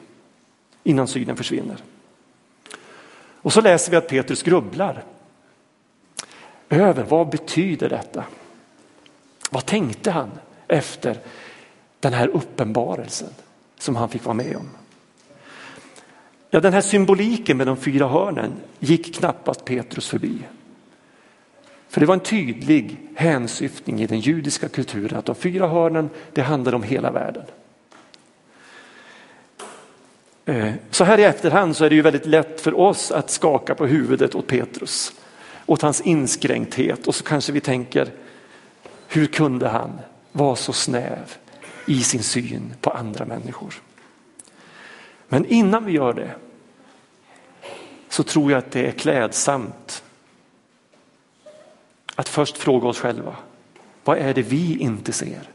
innan 0.83 1.07
synen 1.07 1.35
försvinner. 1.35 1.77
Och 3.41 3.53
så 3.53 3.61
läser 3.61 3.91
vi 3.91 3.97
att 3.97 4.09
Petrus 4.09 4.43
grubblar 4.43 5.03
över 6.69 7.03
vad 7.03 7.29
betyder 7.29 7.89
detta? 7.89 8.23
Vad 9.49 9.65
tänkte 9.65 10.11
han 10.11 10.31
efter 10.67 11.19
den 11.99 12.13
här 12.13 12.27
uppenbarelsen 12.27 13.29
som 13.77 13.95
han 13.95 14.09
fick 14.09 14.25
vara 14.25 14.33
med 14.33 14.55
om? 14.55 14.69
Ja, 16.49 16.59
den 16.59 16.73
här 16.73 16.81
symboliken 16.81 17.57
med 17.57 17.67
de 17.67 17.77
fyra 17.77 18.07
hörnen 18.07 18.53
gick 18.79 19.15
knappast 19.15 19.65
Petrus 19.65 20.07
förbi. 20.07 20.39
För 21.89 21.99
det 21.99 22.05
var 22.05 22.13
en 22.13 22.19
tydlig 22.19 22.97
hänsyftning 23.15 24.01
i 24.01 24.07
den 24.07 24.19
judiska 24.19 24.69
kulturen 24.69 25.19
att 25.19 25.25
de 25.25 25.35
fyra 25.35 25.67
hörnen, 25.67 26.09
det 26.33 26.41
handlar 26.41 26.75
om 26.75 26.83
hela 26.83 27.11
världen. 27.11 27.43
Eh, 30.45 30.73
så 30.89 31.03
här 31.03 31.17
i 31.17 31.23
efterhand 31.23 31.75
så 31.75 31.85
är 31.85 31.89
det 31.89 31.95
ju 31.95 32.01
väldigt 32.01 32.25
lätt 32.25 32.61
för 32.61 32.79
oss 32.79 33.11
att 33.11 33.29
skaka 33.29 33.75
på 33.75 33.85
huvudet 33.85 34.35
åt 34.35 34.47
Petrus, 34.47 35.13
åt 35.65 35.81
hans 35.81 36.01
inskränkthet 36.01 37.07
och 37.07 37.15
så 37.15 37.23
kanske 37.23 37.51
vi 37.51 37.61
tänker, 37.61 38.11
hur 39.07 39.25
kunde 39.25 39.67
han 39.67 39.99
vara 40.31 40.55
så 40.55 40.73
snäv 40.73 41.37
i 41.87 42.03
sin 42.03 42.23
syn 42.23 42.73
på 42.81 42.89
andra 42.89 43.25
människor? 43.25 43.81
Men 45.27 45.45
innan 45.45 45.85
vi 45.85 45.91
gör 45.91 46.13
det 46.13 46.35
så 48.09 48.23
tror 48.23 48.51
jag 48.51 48.57
att 48.57 48.71
det 48.71 48.87
är 48.87 48.91
klädsamt 48.91 50.03
att 52.15 52.29
först 52.29 52.57
fråga 52.57 52.87
oss 52.87 52.99
själva, 52.99 53.35
vad 54.03 54.17
är 54.17 54.33
det 54.33 54.41
vi 54.41 54.77
inte 54.77 55.11
ser? 55.11 55.49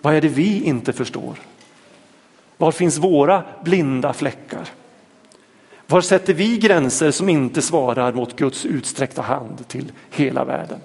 Vad 0.00 0.14
är 0.14 0.20
det 0.20 0.28
vi 0.28 0.62
inte 0.62 0.92
förstår? 0.92 1.38
Var 2.56 2.72
finns 2.72 2.98
våra 2.98 3.44
blinda 3.64 4.12
fläckar? 4.12 4.47
Var 5.90 6.00
sätter 6.00 6.34
vi 6.34 6.58
gränser 6.58 7.10
som 7.10 7.28
inte 7.28 7.62
svarar 7.62 8.12
mot 8.12 8.36
Guds 8.36 8.66
utsträckta 8.66 9.22
hand 9.22 9.68
till 9.68 9.92
hela 10.10 10.44
världen? 10.44 10.80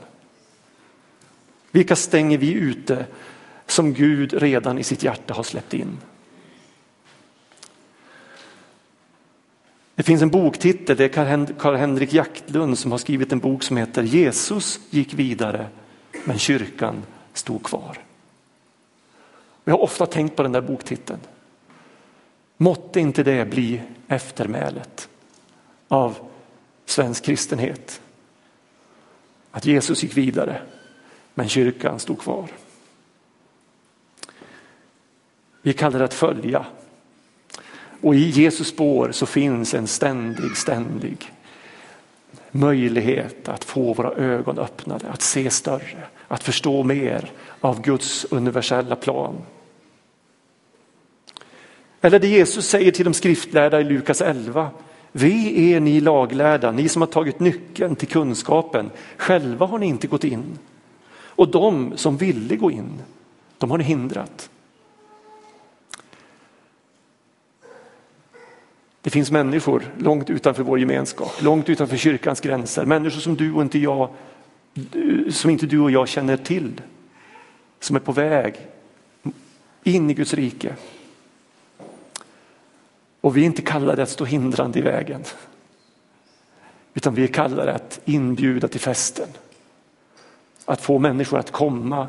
Vilka 1.72 1.96
stänger 1.96 2.38
vi 2.38 2.52
ute 2.52 3.06
som 3.66 3.94
Gud 3.94 4.34
redan 4.34 4.80
i 4.80 4.84
sitt 4.84 5.04
hjärta 5.04 5.34
har 5.34 5.44
släppt 5.44 5.74
in? 5.74 5.98
Det 9.96 10.04
finns 10.04 10.22
en 10.22 10.30
boktitel, 10.30 10.98
det 10.98 11.18
är 11.18 11.54
Karl-Henrik 11.54 12.14
Jaktlund 12.14 12.80
som 12.80 12.92
har 12.92 12.98
skrivit 12.98 13.32
en 13.32 13.40
bok 13.40 13.64
som 13.64 13.78
heter 13.78 14.04
Jesus 14.04 14.80
gick 14.90 15.14
vidare 15.14 15.68
men 16.26 16.40
kyrkan 16.40 17.04
stod 17.34 17.64
kvar. 17.64 17.98
Jag 19.64 19.74
har 19.74 19.82
ofta 19.82 20.06
tänkt 20.06 20.36
på 20.36 20.44
den 20.44 20.52
där 20.52 20.62
boktiteln. 20.62 21.20
Måtte 22.58 23.00
inte 23.00 23.24
det 23.24 23.46
bli 23.46 23.82
eftermälet 24.08 25.10
av 25.88 26.18
svensk 26.86 27.26
kristenhet. 27.26 28.02
Att 29.52 29.66
Jesus 29.66 30.04
gick 30.04 30.18
vidare 30.18 30.62
men 31.34 31.50
kyrkan 31.50 32.00
stod 32.00 32.20
kvar. 32.20 32.50
Vi 35.62 35.74
kallar 35.74 36.00
det 36.00 36.06
att 36.06 36.14
följa 36.14 36.66
och 38.02 38.16
i 38.16 38.30
Jesus 38.30 38.68
spår 38.68 39.12
så 39.12 39.26
finns 39.26 39.74
en 39.74 39.88
ständig, 39.88 40.58
ständig 40.58 41.32
möjlighet 42.52 43.48
att 43.48 43.64
få 43.64 43.94
våra 43.94 44.12
ögon 44.12 44.60
öppnade, 44.60 45.10
att 45.10 45.22
se 45.22 45.50
större, 45.50 46.04
att 46.28 46.44
förstå 46.44 46.84
mer 46.84 47.32
av 47.62 47.82
Guds 47.82 48.26
universella 48.26 48.96
plan. 48.96 49.36
Eller 52.06 52.20
det 52.20 52.28
Jesus 52.28 52.68
säger 52.68 52.92
till 52.92 53.06
de 53.06 53.14
skriftlärda 53.14 53.82
i 53.82 53.84
Lukas 53.84 54.22
11. 54.22 54.70
Vi 55.12 55.74
är 55.74 55.80
ni 55.80 56.02
laglärda, 56.02 56.72
ni 56.72 56.90
som 56.90 57.02
har 57.02 57.08
tagit 57.08 57.40
nyckeln 57.40 57.96
till 57.96 58.08
kunskapen. 58.08 58.90
Själva 59.18 59.66
har 59.66 59.80
ni 59.80 59.86
inte 59.86 60.08
gått 60.08 60.24
in. 60.24 60.60
Och 61.16 61.52
de 61.52 61.98
som 61.98 62.18
ville 62.18 62.56
gå 62.56 62.72
in, 62.72 63.02
de 63.58 63.72
har 63.72 63.78
ni 63.78 63.84
hindrat. 63.84 64.50
Det 69.02 69.10
finns 69.10 69.32
människor 69.32 69.84
långt 69.98 70.30
utanför 70.30 70.64
vår 70.64 70.80
gemenskap, 70.80 71.42
långt 71.42 71.70
utanför 71.70 71.98
kyrkans 71.98 72.42
gränser. 72.42 72.86
Människor 72.86 73.20
som 73.20 73.36
du 73.36 73.54
och 73.54 73.62
inte 73.62 73.80
jag, 73.80 74.10
som 75.30 75.50
inte 75.50 75.66
du 75.66 75.80
och 75.80 75.92
jag 75.92 76.08
känner 76.08 76.38
till. 76.38 76.82
Som 77.80 77.96
är 77.96 78.00
på 78.00 78.12
väg 78.12 78.56
in 79.84 80.10
i 80.10 80.14
Guds 80.14 80.34
rike. 80.34 80.76
Och 83.24 83.38
vi 83.38 83.42
är 83.42 83.46
inte 83.46 83.62
kallade 83.62 84.04
att 84.04 84.10
stå 84.10 84.26
hindrande 84.26 84.80
i 84.80 84.82
vägen. 84.82 85.24
Utan 86.94 87.16
vi 87.16 87.24
är 87.24 87.28
kallade 87.28 87.74
att 87.74 88.00
inbjuda 88.06 88.68
till 88.68 88.80
festen. 88.80 89.28
Att 90.66 90.82
få 90.82 91.00
människor 91.00 91.40
att 91.40 91.52
komma, 91.52 92.08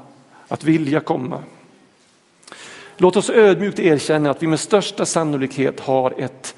att 0.49 0.65
vilja 0.65 1.01
komma. 1.01 1.43
Låt 2.97 3.17
oss 3.17 3.31
ödmjukt 3.31 3.79
erkänna 3.79 4.31
att 4.31 4.43
vi 4.43 4.47
med 4.47 4.61
största 4.61 5.07
sannolikhet 5.07 5.81
har 5.81 6.15
ett 6.19 6.55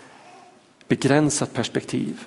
begränsat 0.89 1.53
perspektiv 1.53 2.25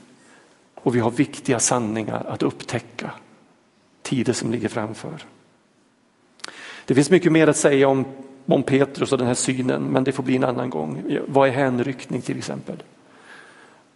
och 0.76 0.96
vi 0.96 1.00
har 1.00 1.12
viktiga 1.12 1.60
sanningar 1.60 2.26
att 2.28 2.44
upptäcka 2.44 3.12
tider 4.02 4.34
som 4.34 4.52
ligger 4.52 4.70
framför. 4.70 5.26
Det 6.86 6.96
finns 6.96 7.10
mycket 7.10 7.32
mer 7.32 7.48
att 7.48 7.58
säga 7.58 7.88
om, 7.88 8.06
om 8.54 8.64
Petrus 8.64 9.12
och 9.12 9.18
den 9.18 9.28
här 9.28 9.34
synen 9.34 9.84
men 9.84 10.04
det 10.04 10.12
får 10.12 10.24
bli 10.24 10.36
en 10.36 10.44
annan 10.44 10.70
gång. 10.70 11.18
Vad 11.28 11.48
är 11.48 11.52
hänryckning 11.52 12.22
till 12.22 12.38
exempel? 12.38 12.84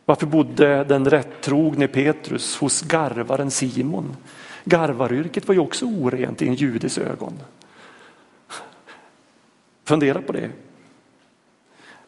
Varför 0.05 0.25
bodde 0.25 0.83
den 0.83 1.09
rättrogne 1.09 1.87
Petrus 1.87 2.57
hos 2.57 2.81
garvaren 2.81 3.51
Simon? 3.51 4.15
Garvaryrket 4.63 5.47
var 5.47 5.55
ju 5.55 5.61
också 5.61 5.85
orent 5.85 6.41
i 6.41 6.47
en 6.47 6.55
judes 6.55 6.97
ögon. 6.97 7.33
Fundera 9.83 10.21
på 10.21 10.33
det. 10.33 10.49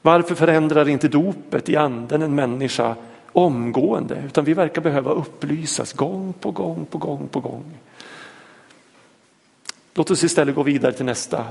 Varför 0.01 0.35
förändrar 0.35 0.89
inte 0.89 1.07
dopet 1.07 1.69
i 1.69 1.75
anden 1.75 2.21
en 2.21 2.35
människa 2.35 2.95
omgående 3.31 4.23
utan 4.25 4.45
vi 4.45 4.53
verkar 4.53 4.81
behöva 4.81 5.11
upplysas 5.11 5.93
gång 5.93 6.33
på 6.33 6.51
gång 6.51 6.85
på 6.85 6.97
gång 6.97 7.27
på 7.27 7.39
gång. 7.39 7.63
Låt 9.93 10.11
oss 10.11 10.23
istället 10.23 10.55
gå 10.55 10.63
vidare 10.63 10.93
till 10.93 11.05
nästa 11.05 11.45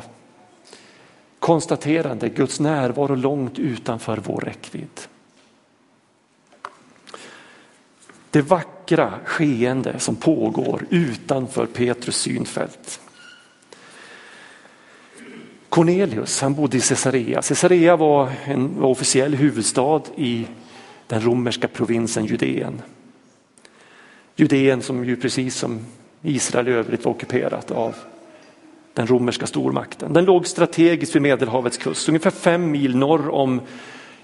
konstaterande, 1.44 2.28
Guds 2.28 2.60
närvaro 2.60 3.14
långt 3.14 3.58
utanför 3.58 4.16
vår 4.16 4.40
räckvidd. 4.40 5.00
Det 8.30 8.42
vackra 8.42 9.12
skeende 9.24 9.98
som 9.98 10.16
pågår 10.16 10.86
utanför 10.90 11.66
Petrus 11.66 12.16
synfält. 12.16 13.00
Cornelius, 15.68 16.40
han 16.40 16.54
bodde 16.54 16.76
i 16.76 16.80
Caesarea. 16.80 17.42
Caesarea 17.42 17.96
var 17.96 18.32
en 18.44 18.80
var 18.80 18.88
officiell 18.88 19.34
huvudstad 19.34 20.02
i 20.16 20.46
den 21.06 21.24
romerska 21.24 21.68
provinsen 21.68 22.26
Judeen. 22.26 22.82
Judeen 24.36 24.82
som 24.82 25.04
ju 25.04 25.16
precis 25.16 25.56
som 25.56 25.86
Israel 26.22 26.68
i 26.68 26.72
övrigt 26.72 27.04
var 27.04 27.12
ockuperat 27.12 27.70
av 27.70 27.94
den 28.94 29.06
romerska 29.06 29.46
stormakten. 29.46 30.12
Den 30.12 30.24
låg 30.24 30.46
strategiskt 30.46 31.14
vid 31.14 31.22
Medelhavets 31.22 31.78
kust, 31.78 32.08
ungefär 32.08 32.30
fem 32.30 32.70
mil 32.70 32.96
norr 32.96 33.28
om 33.30 33.60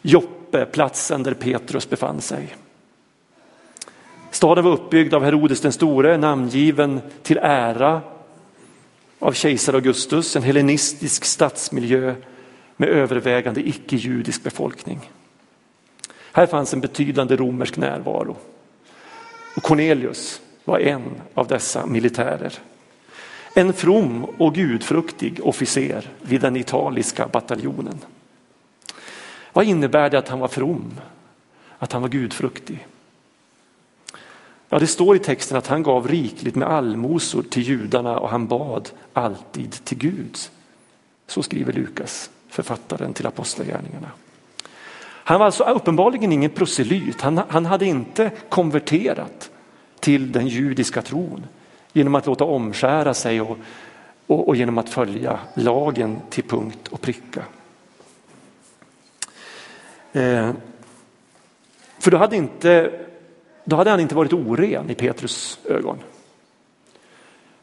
Joppe, 0.03 0.67
platsen 0.67 1.23
där 1.23 1.35
Petrus 1.35 1.91
befann 1.91 2.21
sig. 2.21 2.55
Staden 4.31 4.65
var 4.65 4.73
uppbyggd 4.73 5.15
av 5.15 5.25
Herodes 5.25 5.61
den 5.61 5.73
store, 5.73 6.17
namngiven 6.17 7.01
till 7.23 7.39
ära 7.43 8.01
av 9.19 9.33
kejsar 9.33 9.75
Augustus, 9.75 10.37
en 10.37 10.43
hellenistisk 10.43 11.25
stadsmiljö 11.25 12.15
med 12.77 12.89
övervägande 12.89 13.69
icke-judisk 13.69 14.43
befolkning. 14.43 15.11
Här 16.33 16.47
fanns 16.47 16.75
en 16.75 16.81
betydande 16.81 17.37
romersk 17.37 17.77
närvaro. 17.77 18.37
Och 19.57 19.63
Cornelius 19.63 20.41
var 20.65 20.79
en 20.79 21.03
av 21.35 21.47
dessa 21.47 21.87
militärer. 21.87 22.53
En 23.55 23.73
from 23.73 24.25
och 24.25 24.55
gudfruktig 24.55 25.47
officer 25.47 26.09
vid 26.23 26.41
den 26.41 26.57
italiska 26.57 27.29
bataljonen. 27.29 27.99
Vad 29.53 29.65
innebär 29.65 30.11
det 30.11 30.19
att 30.19 30.29
han 30.29 30.41
var 30.41 30.49
from? 30.49 30.93
Att 31.79 31.93
han 31.93 32.03
var 32.03 32.09
gudfruktig? 32.09 32.87
Ja, 34.69 34.79
det 34.79 34.87
står 34.87 35.17
i 35.17 35.19
texten 35.19 35.57
att 35.57 35.67
han 35.67 35.83
gav 35.83 36.09
rikligt 36.09 36.57
med 36.57 36.69
allmosor 36.69 37.43
till 37.43 37.63
judarna 37.63 38.19
och 38.19 38.29
han 38.29 38.47
bad 38.47 38.91
alltid 39.13 39.73
till 39.85 39.99
Gud. 39.99 40.39
Så 41.27 41.43
skriver 41.43 41.73
Lukas, 41.73 42.31
författaren 42.49 43.13
till 43.13 43.27
Apostlagärningarna. 43.27 44.11
Han 45.31 45.39
var 45.39 45.47
alltså 45.47 45.65
uppenbarligen 45.65 46.33
ingen 46.33 46.51
proselyt. 46.51 47.21
Han, 47.21 47.41
han 47.49 47.67
hade 47.67 47.87
inte 47.87 48.31
konverterat 48.49 49.51
till 50.01 50.33
den 50.33 50.49
judiska 50.49 51.03
tron 51.03 51.47
genom 51.93 52.15
att 52.15 52.27
låta 52.27 52.45
omskära 52.45 53.15
sig 53.15 53.41
och, 53.41 53.59
och, 54.27 54.49
och 54.49 54.57
genom 54.57 54.79
att 54.79 54.89
följa 54.89 55.39
lagen 55.55 56.21
till 56.31 56.45
punkt 56.45 56.89
och 56.89 57.01
pricka. 57.01 57.45
Eh, 60.13 60.51
för 61.99 62.11
då 62.11 62.17
hade, 62.17 62.37
inte, 62.37 63.01
då 63.65 63.77
hade 63.77 63.91
han 63.91 64.01
inte 64.01 64.15
varit 64.15 64.33
oren 64.33 64.91
i 64.91 64.95
Petrus 64.95 65.59
ögon. 65.65 65.99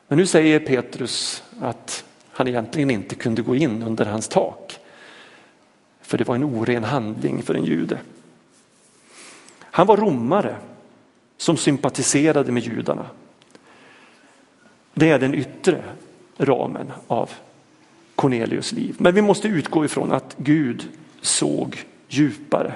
Men 0.08 0.18
nu 0.18 0.26
säger 0.26 0.60
Petrus 0.60 1.44
att 1.62 2.06
han 2.32 2.48
egentligen 2.48 2.92
inte 2.92 3.16
kunde 3.16 3.42
gå 3.42 3.56
in 3.56 3.84
under 3.84 4.06
hans 4.06 4.28
tak. 4.28 4.80
För 6.02 6.18
det 6.18 6.28
var 6.28 6.36
en 6.36 6.44
oren 6.44 6.84
handling 6.84 7.44
för 7.44 7.56
en 7.56 7.66
jude. 7.66 8.00
Han 9.62 9.88
var 9.88 9.98
romare 9.98 10.56
som 11.38 11.58
sympatiserade 11.58 12.52
med 12.52 12.64
judarna. 12.64 13.06
Det 15.00 15.10
är 15.10 15.20
den 15.20 15.34
yttre 15.34 15.84
ramen 16.38 16.92
av 17.08 17.30
Cornelius 18.16 18.72
liv. 18.72 18.96
Men 19.00 19.16
vi 19.16 19.22
måste 19.22 19.48
utgå 19.48 19.86
ifrån 19.86 20.12
att 20.12 20.36
Gud 20.38 20.90
såg 21.22 21.86
djupare. 22.08 22.74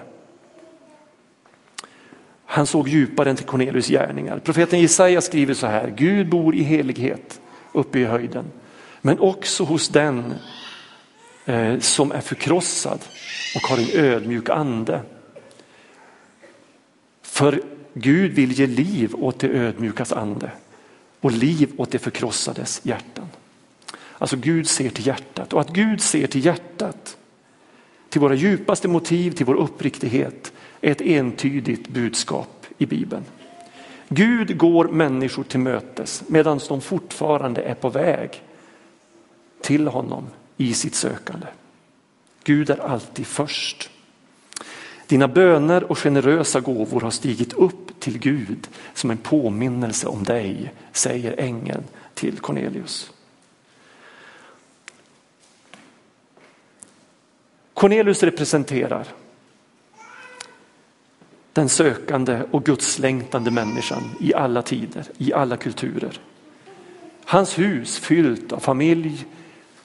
Han 2.45 2.65
såg 2.65 2.87
djupare 2.87 3.29
än 3.29 3.35
till 3.35 3.45
Cornelius 3.45 3.87
gärningar. 3.87 4.39
Profeten 4.39 4.79
Jesaja 4.79 5.21
skriver 5.21 5.53
så 5.53 5.67
här, 5.67 5.93
Gud 5.97 6.29
bor 6.29 6.55
i 6.55 6.63
helighet 6.63 7.41
uppe 7.71 7.99
i 7.99 8.05
höjden, 8.05 8.45
men 9.01 9.19
också 9.19 9.63
hos 9.63 9.89
den 9.89 10.33
eh, 11.45 11.79
som 11.79 12.11
är 12.11 12.21
förkrossad 12.21 12.99
och 13.55 13.61
har 13.61 13.77
en 13.77 14.05
ödmjuk 14.05 14.49
ande. 14.49 15.01
För 17.21 17.61
Gud 17.93 18.31
vill 18.31 18.51
ge 18.51 18.67
liv 18.67 19.15
åt 19.15 19.39
det 19.39 19.47
ödmjukas 19.47 20.11
ande 20.13 20.51
och 21.21 21.31
liv 21.31 21.71
åt 21.77 21.91
det 21.91 21.99
förkrossades 21.99 22.81
hjärtan. 22.83 23.27
Alltså 24.17 24.37
Gud 24.37 24.67
ser 24.67 24.89
till 24.89 25.07
hjärtat 25.07 25.53
och 25.53 25.61
att 25.61 25.69
Gud 25.69 26.01
ser 26.01 26.27
till 26.27 26.45
hjärtat, 26.45 27.17
till 28.09 28.21
våra 28.21 28.33
djupaste 28.33 28.87
motiv, 28.87 29.31
till 29.31 29.45
vår 29.45 29.55
uppriktighet 29.55 30.53
är 30.81 30.91
ett 30.91 31.01
entydigt 31.01 31.87
budskap 31.87 32.65
i 32.77 32.85
Bibeln. 32.85 33.23
Gud 34.09 34.57
går 34.57 34.87
människor 34.87 35.43
till 35.43 35.59
mötes 35.59 36.23
medan 36.27 36.59
de 36.67 36.81
fortfarande 36.81 37.61
är 37.61 37.73
på 37.73 37.89
väg 37.89 38.41
till 39.61 39.87
honom 39.87 40.27
i 40.57 40.73
sitt 40.73 40.95
sökande. 40.95 41.47
Gud 42.43 42.69
är 42.69 42.77
alltid 42.77 43.27
först. 43.27 43.89
Dina 45.11 45.27
böner 45.27 45.83
och 45.91 45.97
generösa 45.97 46.59
gåvor 46.59 47.01
har 47.01 47.11
stigit 47.11 47.53
upp 47.53 47.99
till 47.99 48.19
Gud 48.19 48.67
som 48.93 49.11
en 49.11 49.17
påminnelse 49.17 50.07
om 50.07 50.23
dig, 50.23 50.73
säger 50.91 51.35
ängeln 51.37 51.83
till 52.13 52.39
Cornelius. 52.39 53.11
Cornelius 57.73 58.23
representerar 58.23 59.07
den 61.53 61.69
sökande 61.69 62.43
och 62.51 62.65
gudslängtande 62.65 63.51
människan 63.51 64.03
i 64.19 64.33
alla 64.33 64.61
tider, 64.61 65.05
i 65.17 65.33
alla 65.33 65.57
kulturer. 65.57 66.19
Hans 67.25 67.59
hus 67.59 67.99
fyllt 67.99 68.51
av 68.51 68.59
familj, 68.59 69.25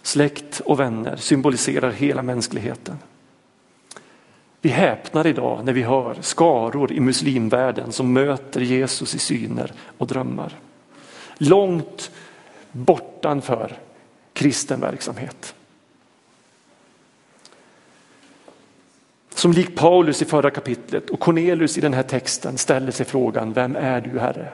släkt 0.03 0.61
och 0.61 0.81
vänner 0.81 1.17
symboliserar 1.17 1.91
hela 1.91 2.23
mänskligheten. 2.23 2.99
Vi 4.67 4.73
häpnar 4.73 5.27
idag 5.27 5.65
när 5.65 5.73
vi 5.73 5.83
hör 5.83 6.17
skaror 6.21 6.93
i 6.93 7.01
muslimvärlden 7.01 7.93
som 7.93 8.13
möter 8.13 8.61
Jesus 8.61 9.15
i 9.15 9.19
syner 9.19 9.73
och 9.99 10.07
drömmar. 10.07 10.53
Långt 11.39 12.11
bortanför 12.73 13.79
kristen 14.33 14.81
verksamhet. 14.81 15.55
Som 19.35 19.53
lik 19.53 19.77
Paulus 19.77 20.23
i 20.23 20.25
förra 20.25 20.51
kapitlet 20.51 21.11
och 21.11 21.21
Cornelius 21.21 21.79
i 21.79 21.81
den 21.81 21.95
här 21.95 22.03
texten 22.03 22.59
ställer 22.59 22.93
sig 22.93 23.07
frågan, 23.07 23.53
vem 23.53 23.77
är 23.77 24.01
du 24.01 24.19
Herre? 24.19 24.53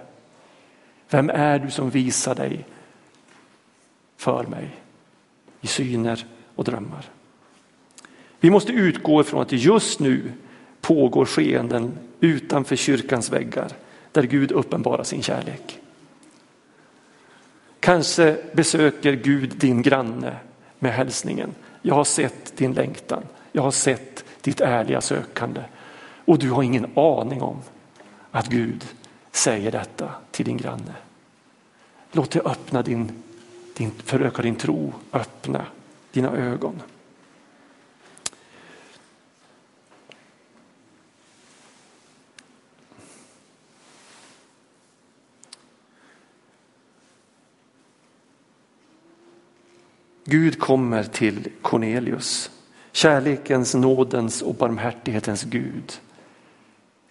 Vem 1.09 1.31
är 1.31 1.59
du 1.59 1.71
som 1.71 1.91
visar 1.91 2.35
dig 2.35 2.65
för 4.17 4.45
mig 4.45 4.69
i 5.61 5.67
syner 5.67 6.27
och 6.55 6.65
drömmar? 6.65 7.11
Vi 8.43 8.51
måste 8.51 8.73
utgå 8.73 9.21
ifrån 9.21 9.43
att 9.43 9.49
det 9.49 9.57
just 9.57 10.01
nu 10.01 10.33
pågår 10.81 11.25
skeenden 11.25 11.99
utanför 12.21 12.77
kyrkans 12.77 13.31
väggar 13.33 13.69
där 14.13 14.23
Gud 14.23 14.53
uppenbarar 14.53 15.05
sin 15.05 15.23
kärlek. 15.23 15.79
Kanske 17.81 18.37
besöker 18.53 19.13
Gud 19.13 19.57
din 19.57 19.83
granne 19.83 20.37
med 20.79 20.93
hälsningen. 20.93 21.55
Jag 21.83 21.95
har 21.95 22.05
sett 22.05 22.57
din 22.57 22.73
längtan. 22.73 23.23
Jag 23.53 23.63
har 23.63 23.71
sett 23.71 24.25
ditt 24.41 24.61
ärliga 24.61 25.01
sökande. 25.01 25.61
Och 26.25 26.39
du 26.39 26.51
har 26.51 26.63
ingen 26.63 26.87
aning 26.95 27.43
om 27.43 27.57
att 28.31 28.49
Gud 28.49 28.85
säger 29.33 29.73
detta 29.73 30.11
till 30.31 30.45
din 30.45 30.57
granne. 30.57 30.95
Låt 32.13 32.31
det 32.31 32.41
öppna 32.41 32.83
din, 32.83 33.13
din 33.77 33.91
föröka 34.05 34.43
din 34.43 34.57
tro, 34.57 34.93
öppna 35.13 35.67
dina 36.13 36.37
ögon. 36.37 36.83
Gud 50.33 50.59
kommer 50.59 51.05
till 51.05 51.49
Cornelius, 51.63 52.51
kärlekens, 52.93 53.75
nådens 53.75 54.43
och 54.43 54.55
barmhärtighetens 54.55 55.43
Gud 55.43 55.93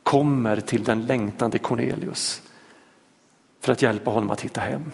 kommer 0.03 0.59
till 0.59 0.83
den 0.83 1.05
längtande 1.05 1.59
Cornelius 1.59 2.41
för 3.59 3.71
att 3.71 3.81
hjälpa 3.81 4.11
honom 4.11 4.29
att 4.29 4.41
hitta 4.41 4.61
hem. 4.61 4.91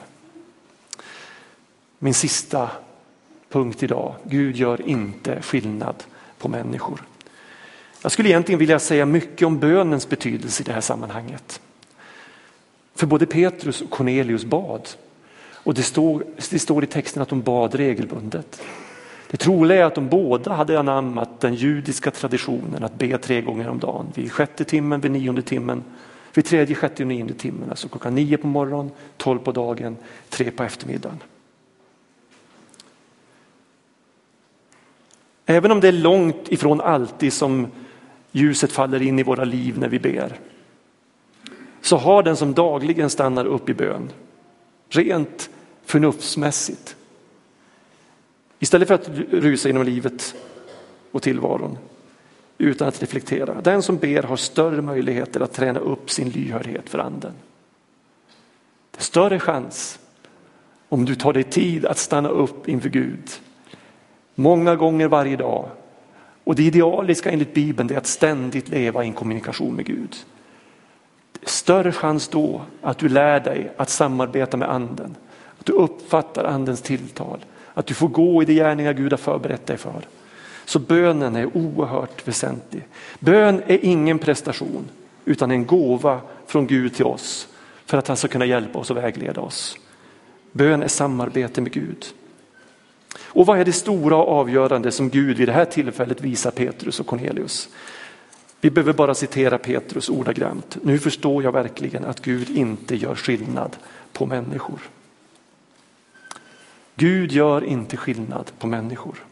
Min 1.99 2.13
sista 2.13 2.69
punkt 3.49 3.83
idag, 3.83 4.15
Gud 4.23 4.55
gör 4.55 4.81
inte 4.81 5.41
skillnad 5.41 6.03
på 6.37 6.47
människor. 6.47 7.03
Jag 8.01 8.11
skulle 8.11 8.29
egentligen 8.29 8.59
vilja 8.59 8.79
säga 8.79 9.05
mycket 9.05 9.47
om 9.47 9.59
bönens 9.59 10.09
betydelse 10.09 10.63
i 10.63 10.65
det 10.65 10.73
här 10.73 10.81
sammanhanget. 10.81 11.61
För 12.95 13.07
både 13.07 13.25
Petrus 13.25 13.81
och 13.81 13.89
Cornelius 13.89 14.45
bad 14.45 14.89
och 15.67 15.73
det 15.73 15.83
står, 15.83 16.23
det 16.49 16.59
står 16.59 16.83
i 16.83 16.87
texten 16.87 17.21
att 17.21 17.29
de 17.29 17.41
bad 17.41 17.75
regelbundet. 17.75 18.61
Det 19.29 19.37
troliga 19.37 19.77
är 19.77 19.83
att 19.83 19.95
de 19.95 20.09
båda 20.09 20.53
hade 20.53 20.79
anammat 20.79 21.39
den 21.39 21.55
judiska 21.55 22.11
traditionen 22.11 22.83
att 22.83 22.97
be 22.97 23.17
tre 23.17 23.41
gånger 23.41 23.69
om 23.69 23.79
dagen. 23.79 24.07
Vid 24.15 24.31
sjätte 24.31 24.63
timmen, 24.63 25.01
vid 25.01 25.11
nionde 25.11 25.41
timmen, 25.41 25.83
vid 26.33 26.45
tredje, 26.45 26.75
sjätte 26.75 27.03
och 27.03 27.07
nionde 27.07 27.33
timmen. 27.33 27.69
Alltså 27.69 27.87
klockan 27.89 28.15
nio 28.15 28.37
på 28.37 28.47
morgonen, 28.47 28.91
tolv 29.17 29.39
på 29.39 29.51
dagen, 29.51 29.97
tre 30.29 30.51
på 30.51 30.63
eftermiddagen. 30.63 31.19
Även 35.45 35.71
om 35.71 35.79
det 35.79 35.87
är 35.87 35.91
långt 35.91 36.51
ifrån 36.51 36.81
alltid 36.81 37.33
som 37.33 37.67
ljuset 38.31 38.71
faller 38.71 39.01
in 39.01 39.19
i 39.19 39.23
våra 39.23 39.43
liv 39.43 39.79
när 39.79 39.89
vi 39.89 39.99
ber. 39.99 40.39
Så 41.81 41.97
har 41.97 42.23
den 42.23 42.35
som 42.35 42.53
dagligen 42.53 43.09
stannar 43.09 43.45
upp 43.45 43.69
i 43.69 43.73
bön 43.73 44.09
rent 44.89 45.49
förnuftsmässigt. 45.87 46.95
Istället 48.59 48.87
för 48.87 48.95
att 48.95 49.07
rusa 49.31 49.69
genom 49.69 49.83
livet 49.83 50.35
och 51.11 51.21
tillvaron 51.21 51.77
utan 52.57 52.87
att 52.87 53.01
reflektera. 53.01 53.61
Den 53.61 53.81
som 53.83 53.97
ber 53.97 54.23
har 54.23 54.37
större 54.37 54.81
möjligheter 54.81 55.39
att 55.39 55.53
träna 55.53 55.79
upp 55.79 56.11
sin 56.11 56.29
lyhördhet 56.29 56.89
för 56.89 56.99
anden. 56.99 57.33
Det 58.91 58.99
är 58.99 59.03
större 59.03 59.39
chans 59.39 59.99
om 60.89 61.05
du 61.05 61.15
tar 61.15 61.33
dig 61.33 61.43
tid 61.43 61.85
att 61.85 61.97
stanna 61.97 62.29
upp 62.29 62.69
inför 62.69 62.89
Gud 62.89 63.29
många 64.35 64.75
gånger 64.75 65.07
varje 65.07 65.35
dag. 65.35 65.69
Och 66.43 66.55
det 66.55 66.63
idealiska 66.63 67.31
enligt 67.31 67.53
Bibeln 67.53 67.91
är 67.91 67.97
att 67.97 68.07
ständigt 68.07 68.69
leva 68.69 69.03
i 69.03 69.07
en 69.07 69.13
kommunikation 69.13 69.75
med 69.75 69.85
Gud. 69.85 70.15
Större 71.43 71.91
chans 71.91 72.27
då 72.27 72.61
att 72.81 72.97
du 72.97 73.09
lär 73.09 73.39
dig 73.39 73.71
att 73.77 73.89
samarbeta 73.89 74.57
med 74.57 74.71
anden 74.71 75.15
du 75.67 75.73
uppfattar 75.73 76.43
andens 76.43 76.81
tilltal, 76.81 77.45
att 77.73 77.85
du 77.85 77.93
får 77.93 78.07
gå 78.07 78.41
i 78.41 78.45
de 78.45 78.53
gärningar 78.53 78.93
Gud 78.93 79.13
har 79.13 79.17
förberett 79.17 79.65
dig 79.65 79.77
för. 79.77 80.07
Så 80.65 80.79
bönen 80.79 81.35
är 81.35 81.57
oerhört 81.57 82.27
väsentlig. 82.27 82.87
Bön 83.19 83.61
är 83.67 83.85
ingen 83.85 84.19
prestation 84.19 84.89
utan 85.25 85.51
en 85.51 85.65
gåva 85.65 86.21
från 86.45 86.67
Gud 86.67 86.95
till 86.95 87.05
oss 87.05 87.47
för 87.85 87.97
att 87.97 88.07
han 88.07 88.17
ska 88.17 88.27
kunna 88.27 88.45
hjälpa 88.45 88.79
oss 88.79 88.91
och 88.91 88.97
vägleda 88.97 89.41
oss. 89.41 89.77
Bön 90.51 90.83
är 90.83 90.87
samarbete 90.87 91.61
med 91.61 91.71
Gud. 91.71 92.05
Och 93.19 93.45
vad 93.45 93.59
är 93.59 93.65
det 93.65 93.73
stora 93.73 94.15
och 94.15 94.39
avgörande 94.39 94.91
som 94.91 95.09
Gud 95.09 95.37
vid 95.37 95.47
det 95.47 95.53
här 95.53 95.65
tillfället 95.65 96.21
visar 96.21 96.51
Petrus 96.51 96.99
och 96.99 97.07
Cornelius? 97.07 97.69
Vi 98.61 98.69
behöver 98.69 98.93
bara 98.93 99.15
citera 99.15 99.57
Petrus 99.57 100.09
ordagrant. 100.09 100.77
Nu 100.81 100.99
förstår 100.99 101.43
jag 101.43 101.51
verkligen 101.51 102.05
att 102.05 102.21
Gud 102.21 102.49
inte 102.49 102.95
gör 102.95 103.15
skillnad 103.15 103.75
på 104.13 104.25
människor. 104.25 104.79
Gud 106.99 107.31
gör 107.31 107.63
inte 107.63 107.97
skillnad 107.97 108.51
på 108.59 108.67
människor. 108.67 109.23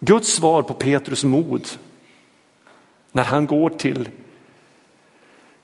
Guds 0.00 0.28
svar 0.28 0.62
på 0.62 0.74
Petrus 0.74 1.24
mod 1.24 1.68
när 3.12 3.24
han 3.24 3.46
går 3.46 3.70
till 3.70 4.08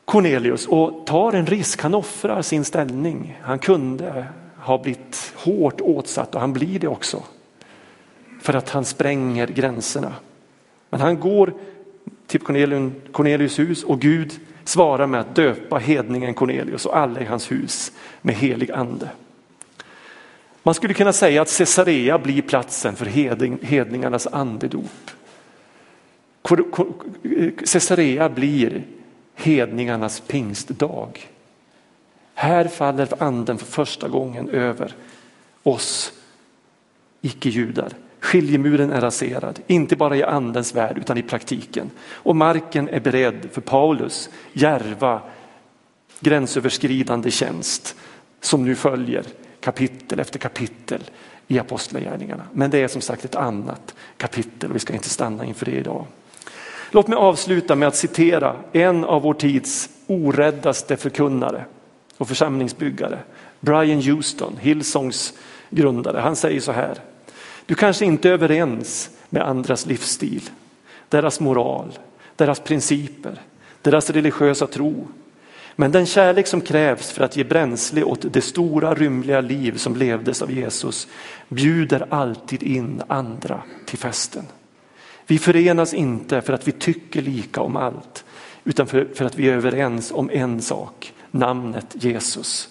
Cornelius 0.05 0.67
och 0.67 1.07
tar 1.07 1.33
en 1.33 1.47
risk, 1.47 1.83
han 1.83 1.95
offrar 1.95 2.43
sin 2.43 2.65
ställning. 2.65 3.39
Han 3.43 3.59
kunde 3.59 4.27
ha 4.57 4.79
blivit 4.79 5.33
hårt 5.37 5.81
åtsatt 5.81 6.35
och 6.35 6.41
han 6.41 6.53
blir 6.53 6.79
det 6.79 6.89
också. 6.89 7.23
För 8.41 8.55
att 8.55 8.71
han 8.71 8.85
spränger 8.85 9.47
gränserna. 9.47 10.15
Men 10.91 11.01
han 11.01 11.21
går 11.21 11.55
till 12.27 12.41
Cornelius 13.13 13.59
hus 13.59 13.85
och 13.85 14.01
Gud 14.01 14.41
svarar 14.65 15.07
med 15.07 15.21
att 15.21 15.35
döpa 15.35 15.79
hedningen 15.79 16.35
Cornelius 16.35 16.87
och 16.87 16.97
alla 16.97 17.21
i 17.21 17.25
hans 17.25 17.53
hus 17.53 17.93
med 18.23 18.35
helig 18.35 18.71
ande. 18.71 19.11
Man 20.63 20.75
skulle 20.75 20.95
kunna 20.95 21.13
säga 21.13 21.43
att 21.43 21.59
Caesarea 21.59 22.19
blir 22.19 22.43
platsen 22.43 22.97
för 22.97 23.07
hedningarnas 23.63 24.27
andedop. 24.27 25.11
Caesarea 27.73 28.29
blir 28.29 28.83
hedningarnas 29.35 30.21
pingstdag. 30.21 31.29
Här 32.35 32.69
faller 32.69 33.23
anden 33.23 33.59
för 33.59 33.67
första 33.67 34.09
gången 34.09 34.49
över 34.49 34.95
oss 35.63 36.13
icke-judar. 37.21 37.93
Skiljemuren 38.21 38.91
är 38.93 39.01
raserad, 39.01 39.61
inte 39.67 39.97
bara 39.97 40.17
i 40.17 40.23
andens 40.23 40.75
värld 40.75 40.99
utan 40.99 41.19
i 41.19 41.23
praktiken. 41.23 41.91
Och 42.13 42.37
marken 42.37 42.89
är 42.89 43.01
beredd 43.01 43.49
för 43.53 43.61
Paulus 43.61 44.31
järva 44.53 45.21
gränsöverskridande 46.21 47.31
tjänst 47.31 47.97
som 48.41 48.65
nu 48.65 48.75
följer 48.75 49.25
kapitel 49.63 50.21
efter 50.21 50.39
kapitel 50.39 51.01
i 51.49 51.59
apostlagärningarna. 51.59 52.43
Men 52.53 52.71
det 52.71 52.79
är 52.79 52.89
som 52.89 53.01
sagt 53.01 53.25
ett 53.25 53.35
annat 53.35 53.95
kapitel 54.17 54.71
och 54.71 54.77
vi 54.77 54.81
ska 54.81 54.93
inte 54.93 55.09
stanna 55.09 55.45
inför 55.45 55.67
det 55.67 55.73
idag. 55.73 56.07
Låt 56.91 57.09
mig 57.09 57.17
avsluta 57.17 57.75
med 57.75 57.89
att 57.89 57.97
citera 57.97 58.57
en 58.73 59.05
av 59.05 59.23
vår 59.23 59.35
tids 59.35 59.91
oräddaste 60.07 60.97
förkunnare 60.97 61.65
och 62.19 62.29
församlingsbyggare, 62.29 63.19
Brian 63.61 64.03
Houston, 64.03 64.57
Hillsongs 64.61 65.35
grundare. 65.71 66.19
Han 66.19 66.37
säger 66.37 66.61
så 66.61 66.73
här, 66.73 66.99
du 67.67 67.75
kanske 67.75 68.05
inte 68.05 68.29
är 68.29 68.33
överens 68.33 69.11
med 69.29 69.43
andras 69.43 69.87
livsstil, 69.87 70.51
deras 71.09 71.41
moral, 71.41 71.99
deras 72.37 72.61
principer, 72.61 73.41
deras 73.83 74.11
religiösa 74.11 74.67
tro. 74.67 75.09
Men 75.77 75.93
den 75.93 76.07
kärlek 76.07 76.47
som 76.47 76.61
krävs 76.61 77.11
för 77.11 77.25
att 77.25 77.37
ge 77.37 77.45
bränsle 77.45 78.03
åt 78.03 78.33
det 78.33 78.41
stora 78.41 78.95
rymliga 78.95 79.41
liv 79.41 79.77
som 79.77 79.97
levdes 79.97 80.43
av 80.43 80.51
Jesus 80.51 81.09
bjuder 81.49 82.07
alltid 82.11 82.63
in 82.63 83.03
andra 83.09 83.63
till 83.87 83.99
festen. 83.99 84.45
Vi 85.27 85.39
förenas 85.39 85.95
inte 85.95 86.41
för 86.41 86.53
att 86.53 86.69
vi 86.69 86.73
tycker 86.73 87.23
lika 87.23 87.61
om 87.61 87.77
allt 87.77 88.25
utan 88.65 88.87
för, 88.87 89.09
för 89.15 89.25
att 89.25 89.37
vi 89.37 89.49
är 89.49 89.55
överens 89.55 90.13
om 90.13 90.31
en 90.33 90.63
sak, 90.63 91.13
namnet 91.31 91.97
Jesus. 92.05 92.69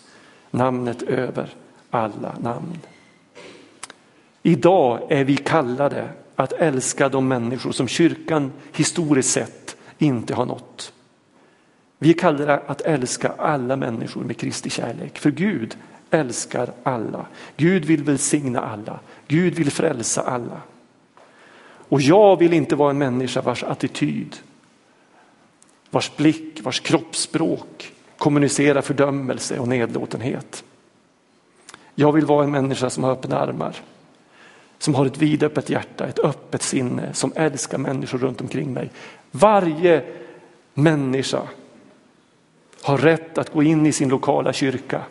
Namnet 0.52 1.02
över 1.02 1.50
alla 1.90 2.36
namn. 2.40 2.80
Idag 4.44 5.00
är 5.10 5.24
vi 5.24 5.38
kallade 5.38 6.10
att 6.36 6.54
älska 6.54 7.10
de 7.10 7.28
människor 7.28 7.72
som 7.72 7.88
kyrkan 7.88 8.52
historiskt 8.74 9.32
sett 9.32 9.76
inte 9.98 10.34
har 10.34 10.46
nått. 10.46 10.94
Vi 12.04 12.14
kallar 12.14 12.46
det 12.48 12.62
att 12.68 12.82
älska 12.82 13.34
alla 13.38 13.76
människor 13.76 14.24
med 14.24 14.38
Kristi 14.38 14.70
kärlek, 14.70 15.20
för 15.20 15.32
Gud 15.32 15.78
älskar 16.12 16.72
alla. 16.84 17.26
Gud 17.58 17.86
vill 17.86 18.04
välsigna 18.04 18.62
alla. 18.62 19.00
Gud 19.28 19.54
vill 19.54 19.72
frälsa 19.72 20.22
alla. 20.22 20.62
Och 21.64 22.02
jag 22.02 22.40
vill 22.40 22.54
inte 22.54 22.76
vara 22.76 22.90
en 22.90 22.98
människa 22.98 23.42
vars 23.42 23.64
attityd, 23.64 24.36
vars 25.90 26.16
blick, 26.16 26.60
vars 26.64 26.80
kroppsspråk 26.80 27.94
kommunicerar 28.18 28.82
fördömelse 28.82 29.60
och 29.60 29.68
nedlåtenhet. 29.68 30.64
Jag 31.96 32.12
vill 32.12 32.26
vara 32.26 32.44
en 32.44 32.52
människa 32.52 32.90
som 32.90 33.04
har 33.04 33.12
öppna 33.12 33.40
armar, 33.40 33.76
som 34.78 34.96
har 34.96 35.06
ett 35.06 35.18
vidöppet 35.18 35.70
hjärta, 35.70 36.08
ett 36.08 36.20
öppet 36.20 36.62
sinne, 36.62 37.14
som 37.14 37.34
älskar 37.36 37.78
människor 37.78 38.18
runt 38.18 38.42
omkring 38.42 38.74
mig. 38.74 38.92
Varje 39.32 40.04
människa 40.74 41.42
har 42.82 42.98
rätt 42.98 43.38
att 43.38 43.54
gå 43.54 43.64
in 43.64 43.86
i 43.86 43.92
sin 43.92 44.10
lokala 44.10 44.54
kyrka 44.54 45.02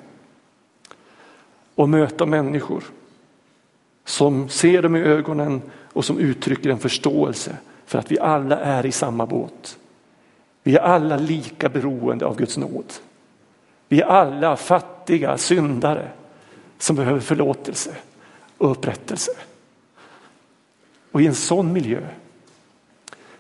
och 1.75 1.89
möta 1.89 2.27
människor 2.27 2.85
som 4.05 4.49
ser 4.49 4.83
dem 4.83 4.97
i 4.97 5.01
ögonen 5.01 5.63
och 5.93 6.05
som 6.05 6.19
uttrycker 6.19 6.71
en 6.71 6.79
förståelse 6.79 7.57
för 7.87 7.99
att 7.99 8.13
vi 8.13 8.19
alla 8.19 8.59
är 8.59 8.87
i 8.87 8.93
samma 8.93 9.27
båt. 9.27 9.79
Vi 10.63 10.77
är 10.77 10.81
alla 10.81 11.17
lika 11.17 11.69
beroende 11.69 12.27
av 12.27 12.37
Guds 12.37 12.57
nåd. 12.57 12.93
Vi 13.89 14.01
är 14.01 14.07
alla 14.07 14.57
fattiga 14.57 15.39
syndare 15.39 16.09
som 16.79 16.97
behöver 16.97 17.21
förlåtelse 17.21 17.97
och 18.59 18.71
upprättelse. 18.71 19.33
Och 21.13 21.23
i 21.23 21.27
en 21.27 21.35
sån 21.35 21.73
miljö 21.73 22.01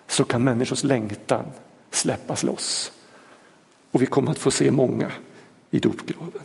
så 0.06 0.24
kan 0.24 0.44
människors 0.44 0.84
längtan 0.84 1.44
släppas 1.90 2.42
loss. 2.42 2.92
Och 3.90 4.02
vi 4.02 4.06
kommer 4.06 4.30
att 4.30 4.38
få 4.38 4.50
se 4.50 4.70
många 4.70 5.10
i 5.70 5.78
dopgraven. 5.78 6.42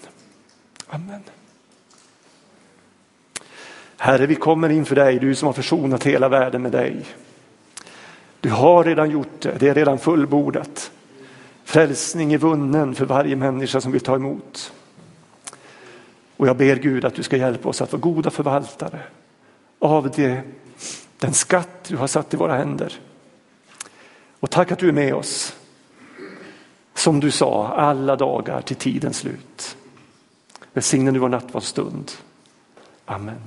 Amen. 0.88 1.22
Herre, 3.98 4.26
vi 4.26 4.36
kommer 4.36 4.70
inför 4.70 4.96
dig, 4.96 5.20
du 5.20 5.36
som 5.36 5.46
har 5.46 5.54
försonat 5.54 6.04
hela 6.04 6.30
världen 6.30 6.62
med 6.62 6.72
dig. 6.72 7.06
Du 8.40 8.50
har 8.50 8.84
redan 8.84 9.10
gjort 9.10 9.42
det, 9.42 9.58
det 9.60 9.68
är 9.68 9.74
redan 9.74 10.00
fullbordat. 10.00 10.92
Frälsning 11.64 12.34
är 12.34 12.38
vunnen 12.38 12.96
för 12.96 13.06
varje 13.06 13.36
människa 13.36 13.82
som 13.82 13.92
vill 13.92 14.02
ta 14.02 14.16
emot. 14.16 14.74
Och 16.38 16.48
jag 16.48 16.58
ber 16.58 16.76
Gud 16.76 17.06
att 17.06 17.16
du 17.16 17.24
ska 17.24 17.38
hjälpa 17.38 17.70
oss 17.70 17.82
att 17.82 17.92
vara 17.92 18.02
goda 18.02 18.30
förvaltare 18.30 19.00
av 19.80 20.12
det, 20.12 20.42
den 21.18 21.34
skatt 21.34 21.84
du 21.88 21.98
har 21.98 22.08
satt 22.08 22.34
i 22.34 22.38
våra 22.38 22.58
händer. 22.58 22.94
Och 24.40 24.50
tack 24.50 24.72
att 24.72 24.80
du 24.80 24.88
är 24.88 24.94
med 24.94 25.14
oss. 25.14 25.56
Som 26.96 27.20
du 27.20 27.32
sa, 27.32 27.68
alla 27.68 28.16
dagar 28.16 28.62
till 28.62 28.76
tidens 28.76 29.18
slut. 29.18 29.78
Välsigne 30.74 31.12
nu 31.12 31.20
vår 31.20 31.30
nattvardsstund. 31.30 32.12
Amen. 33.06 33.42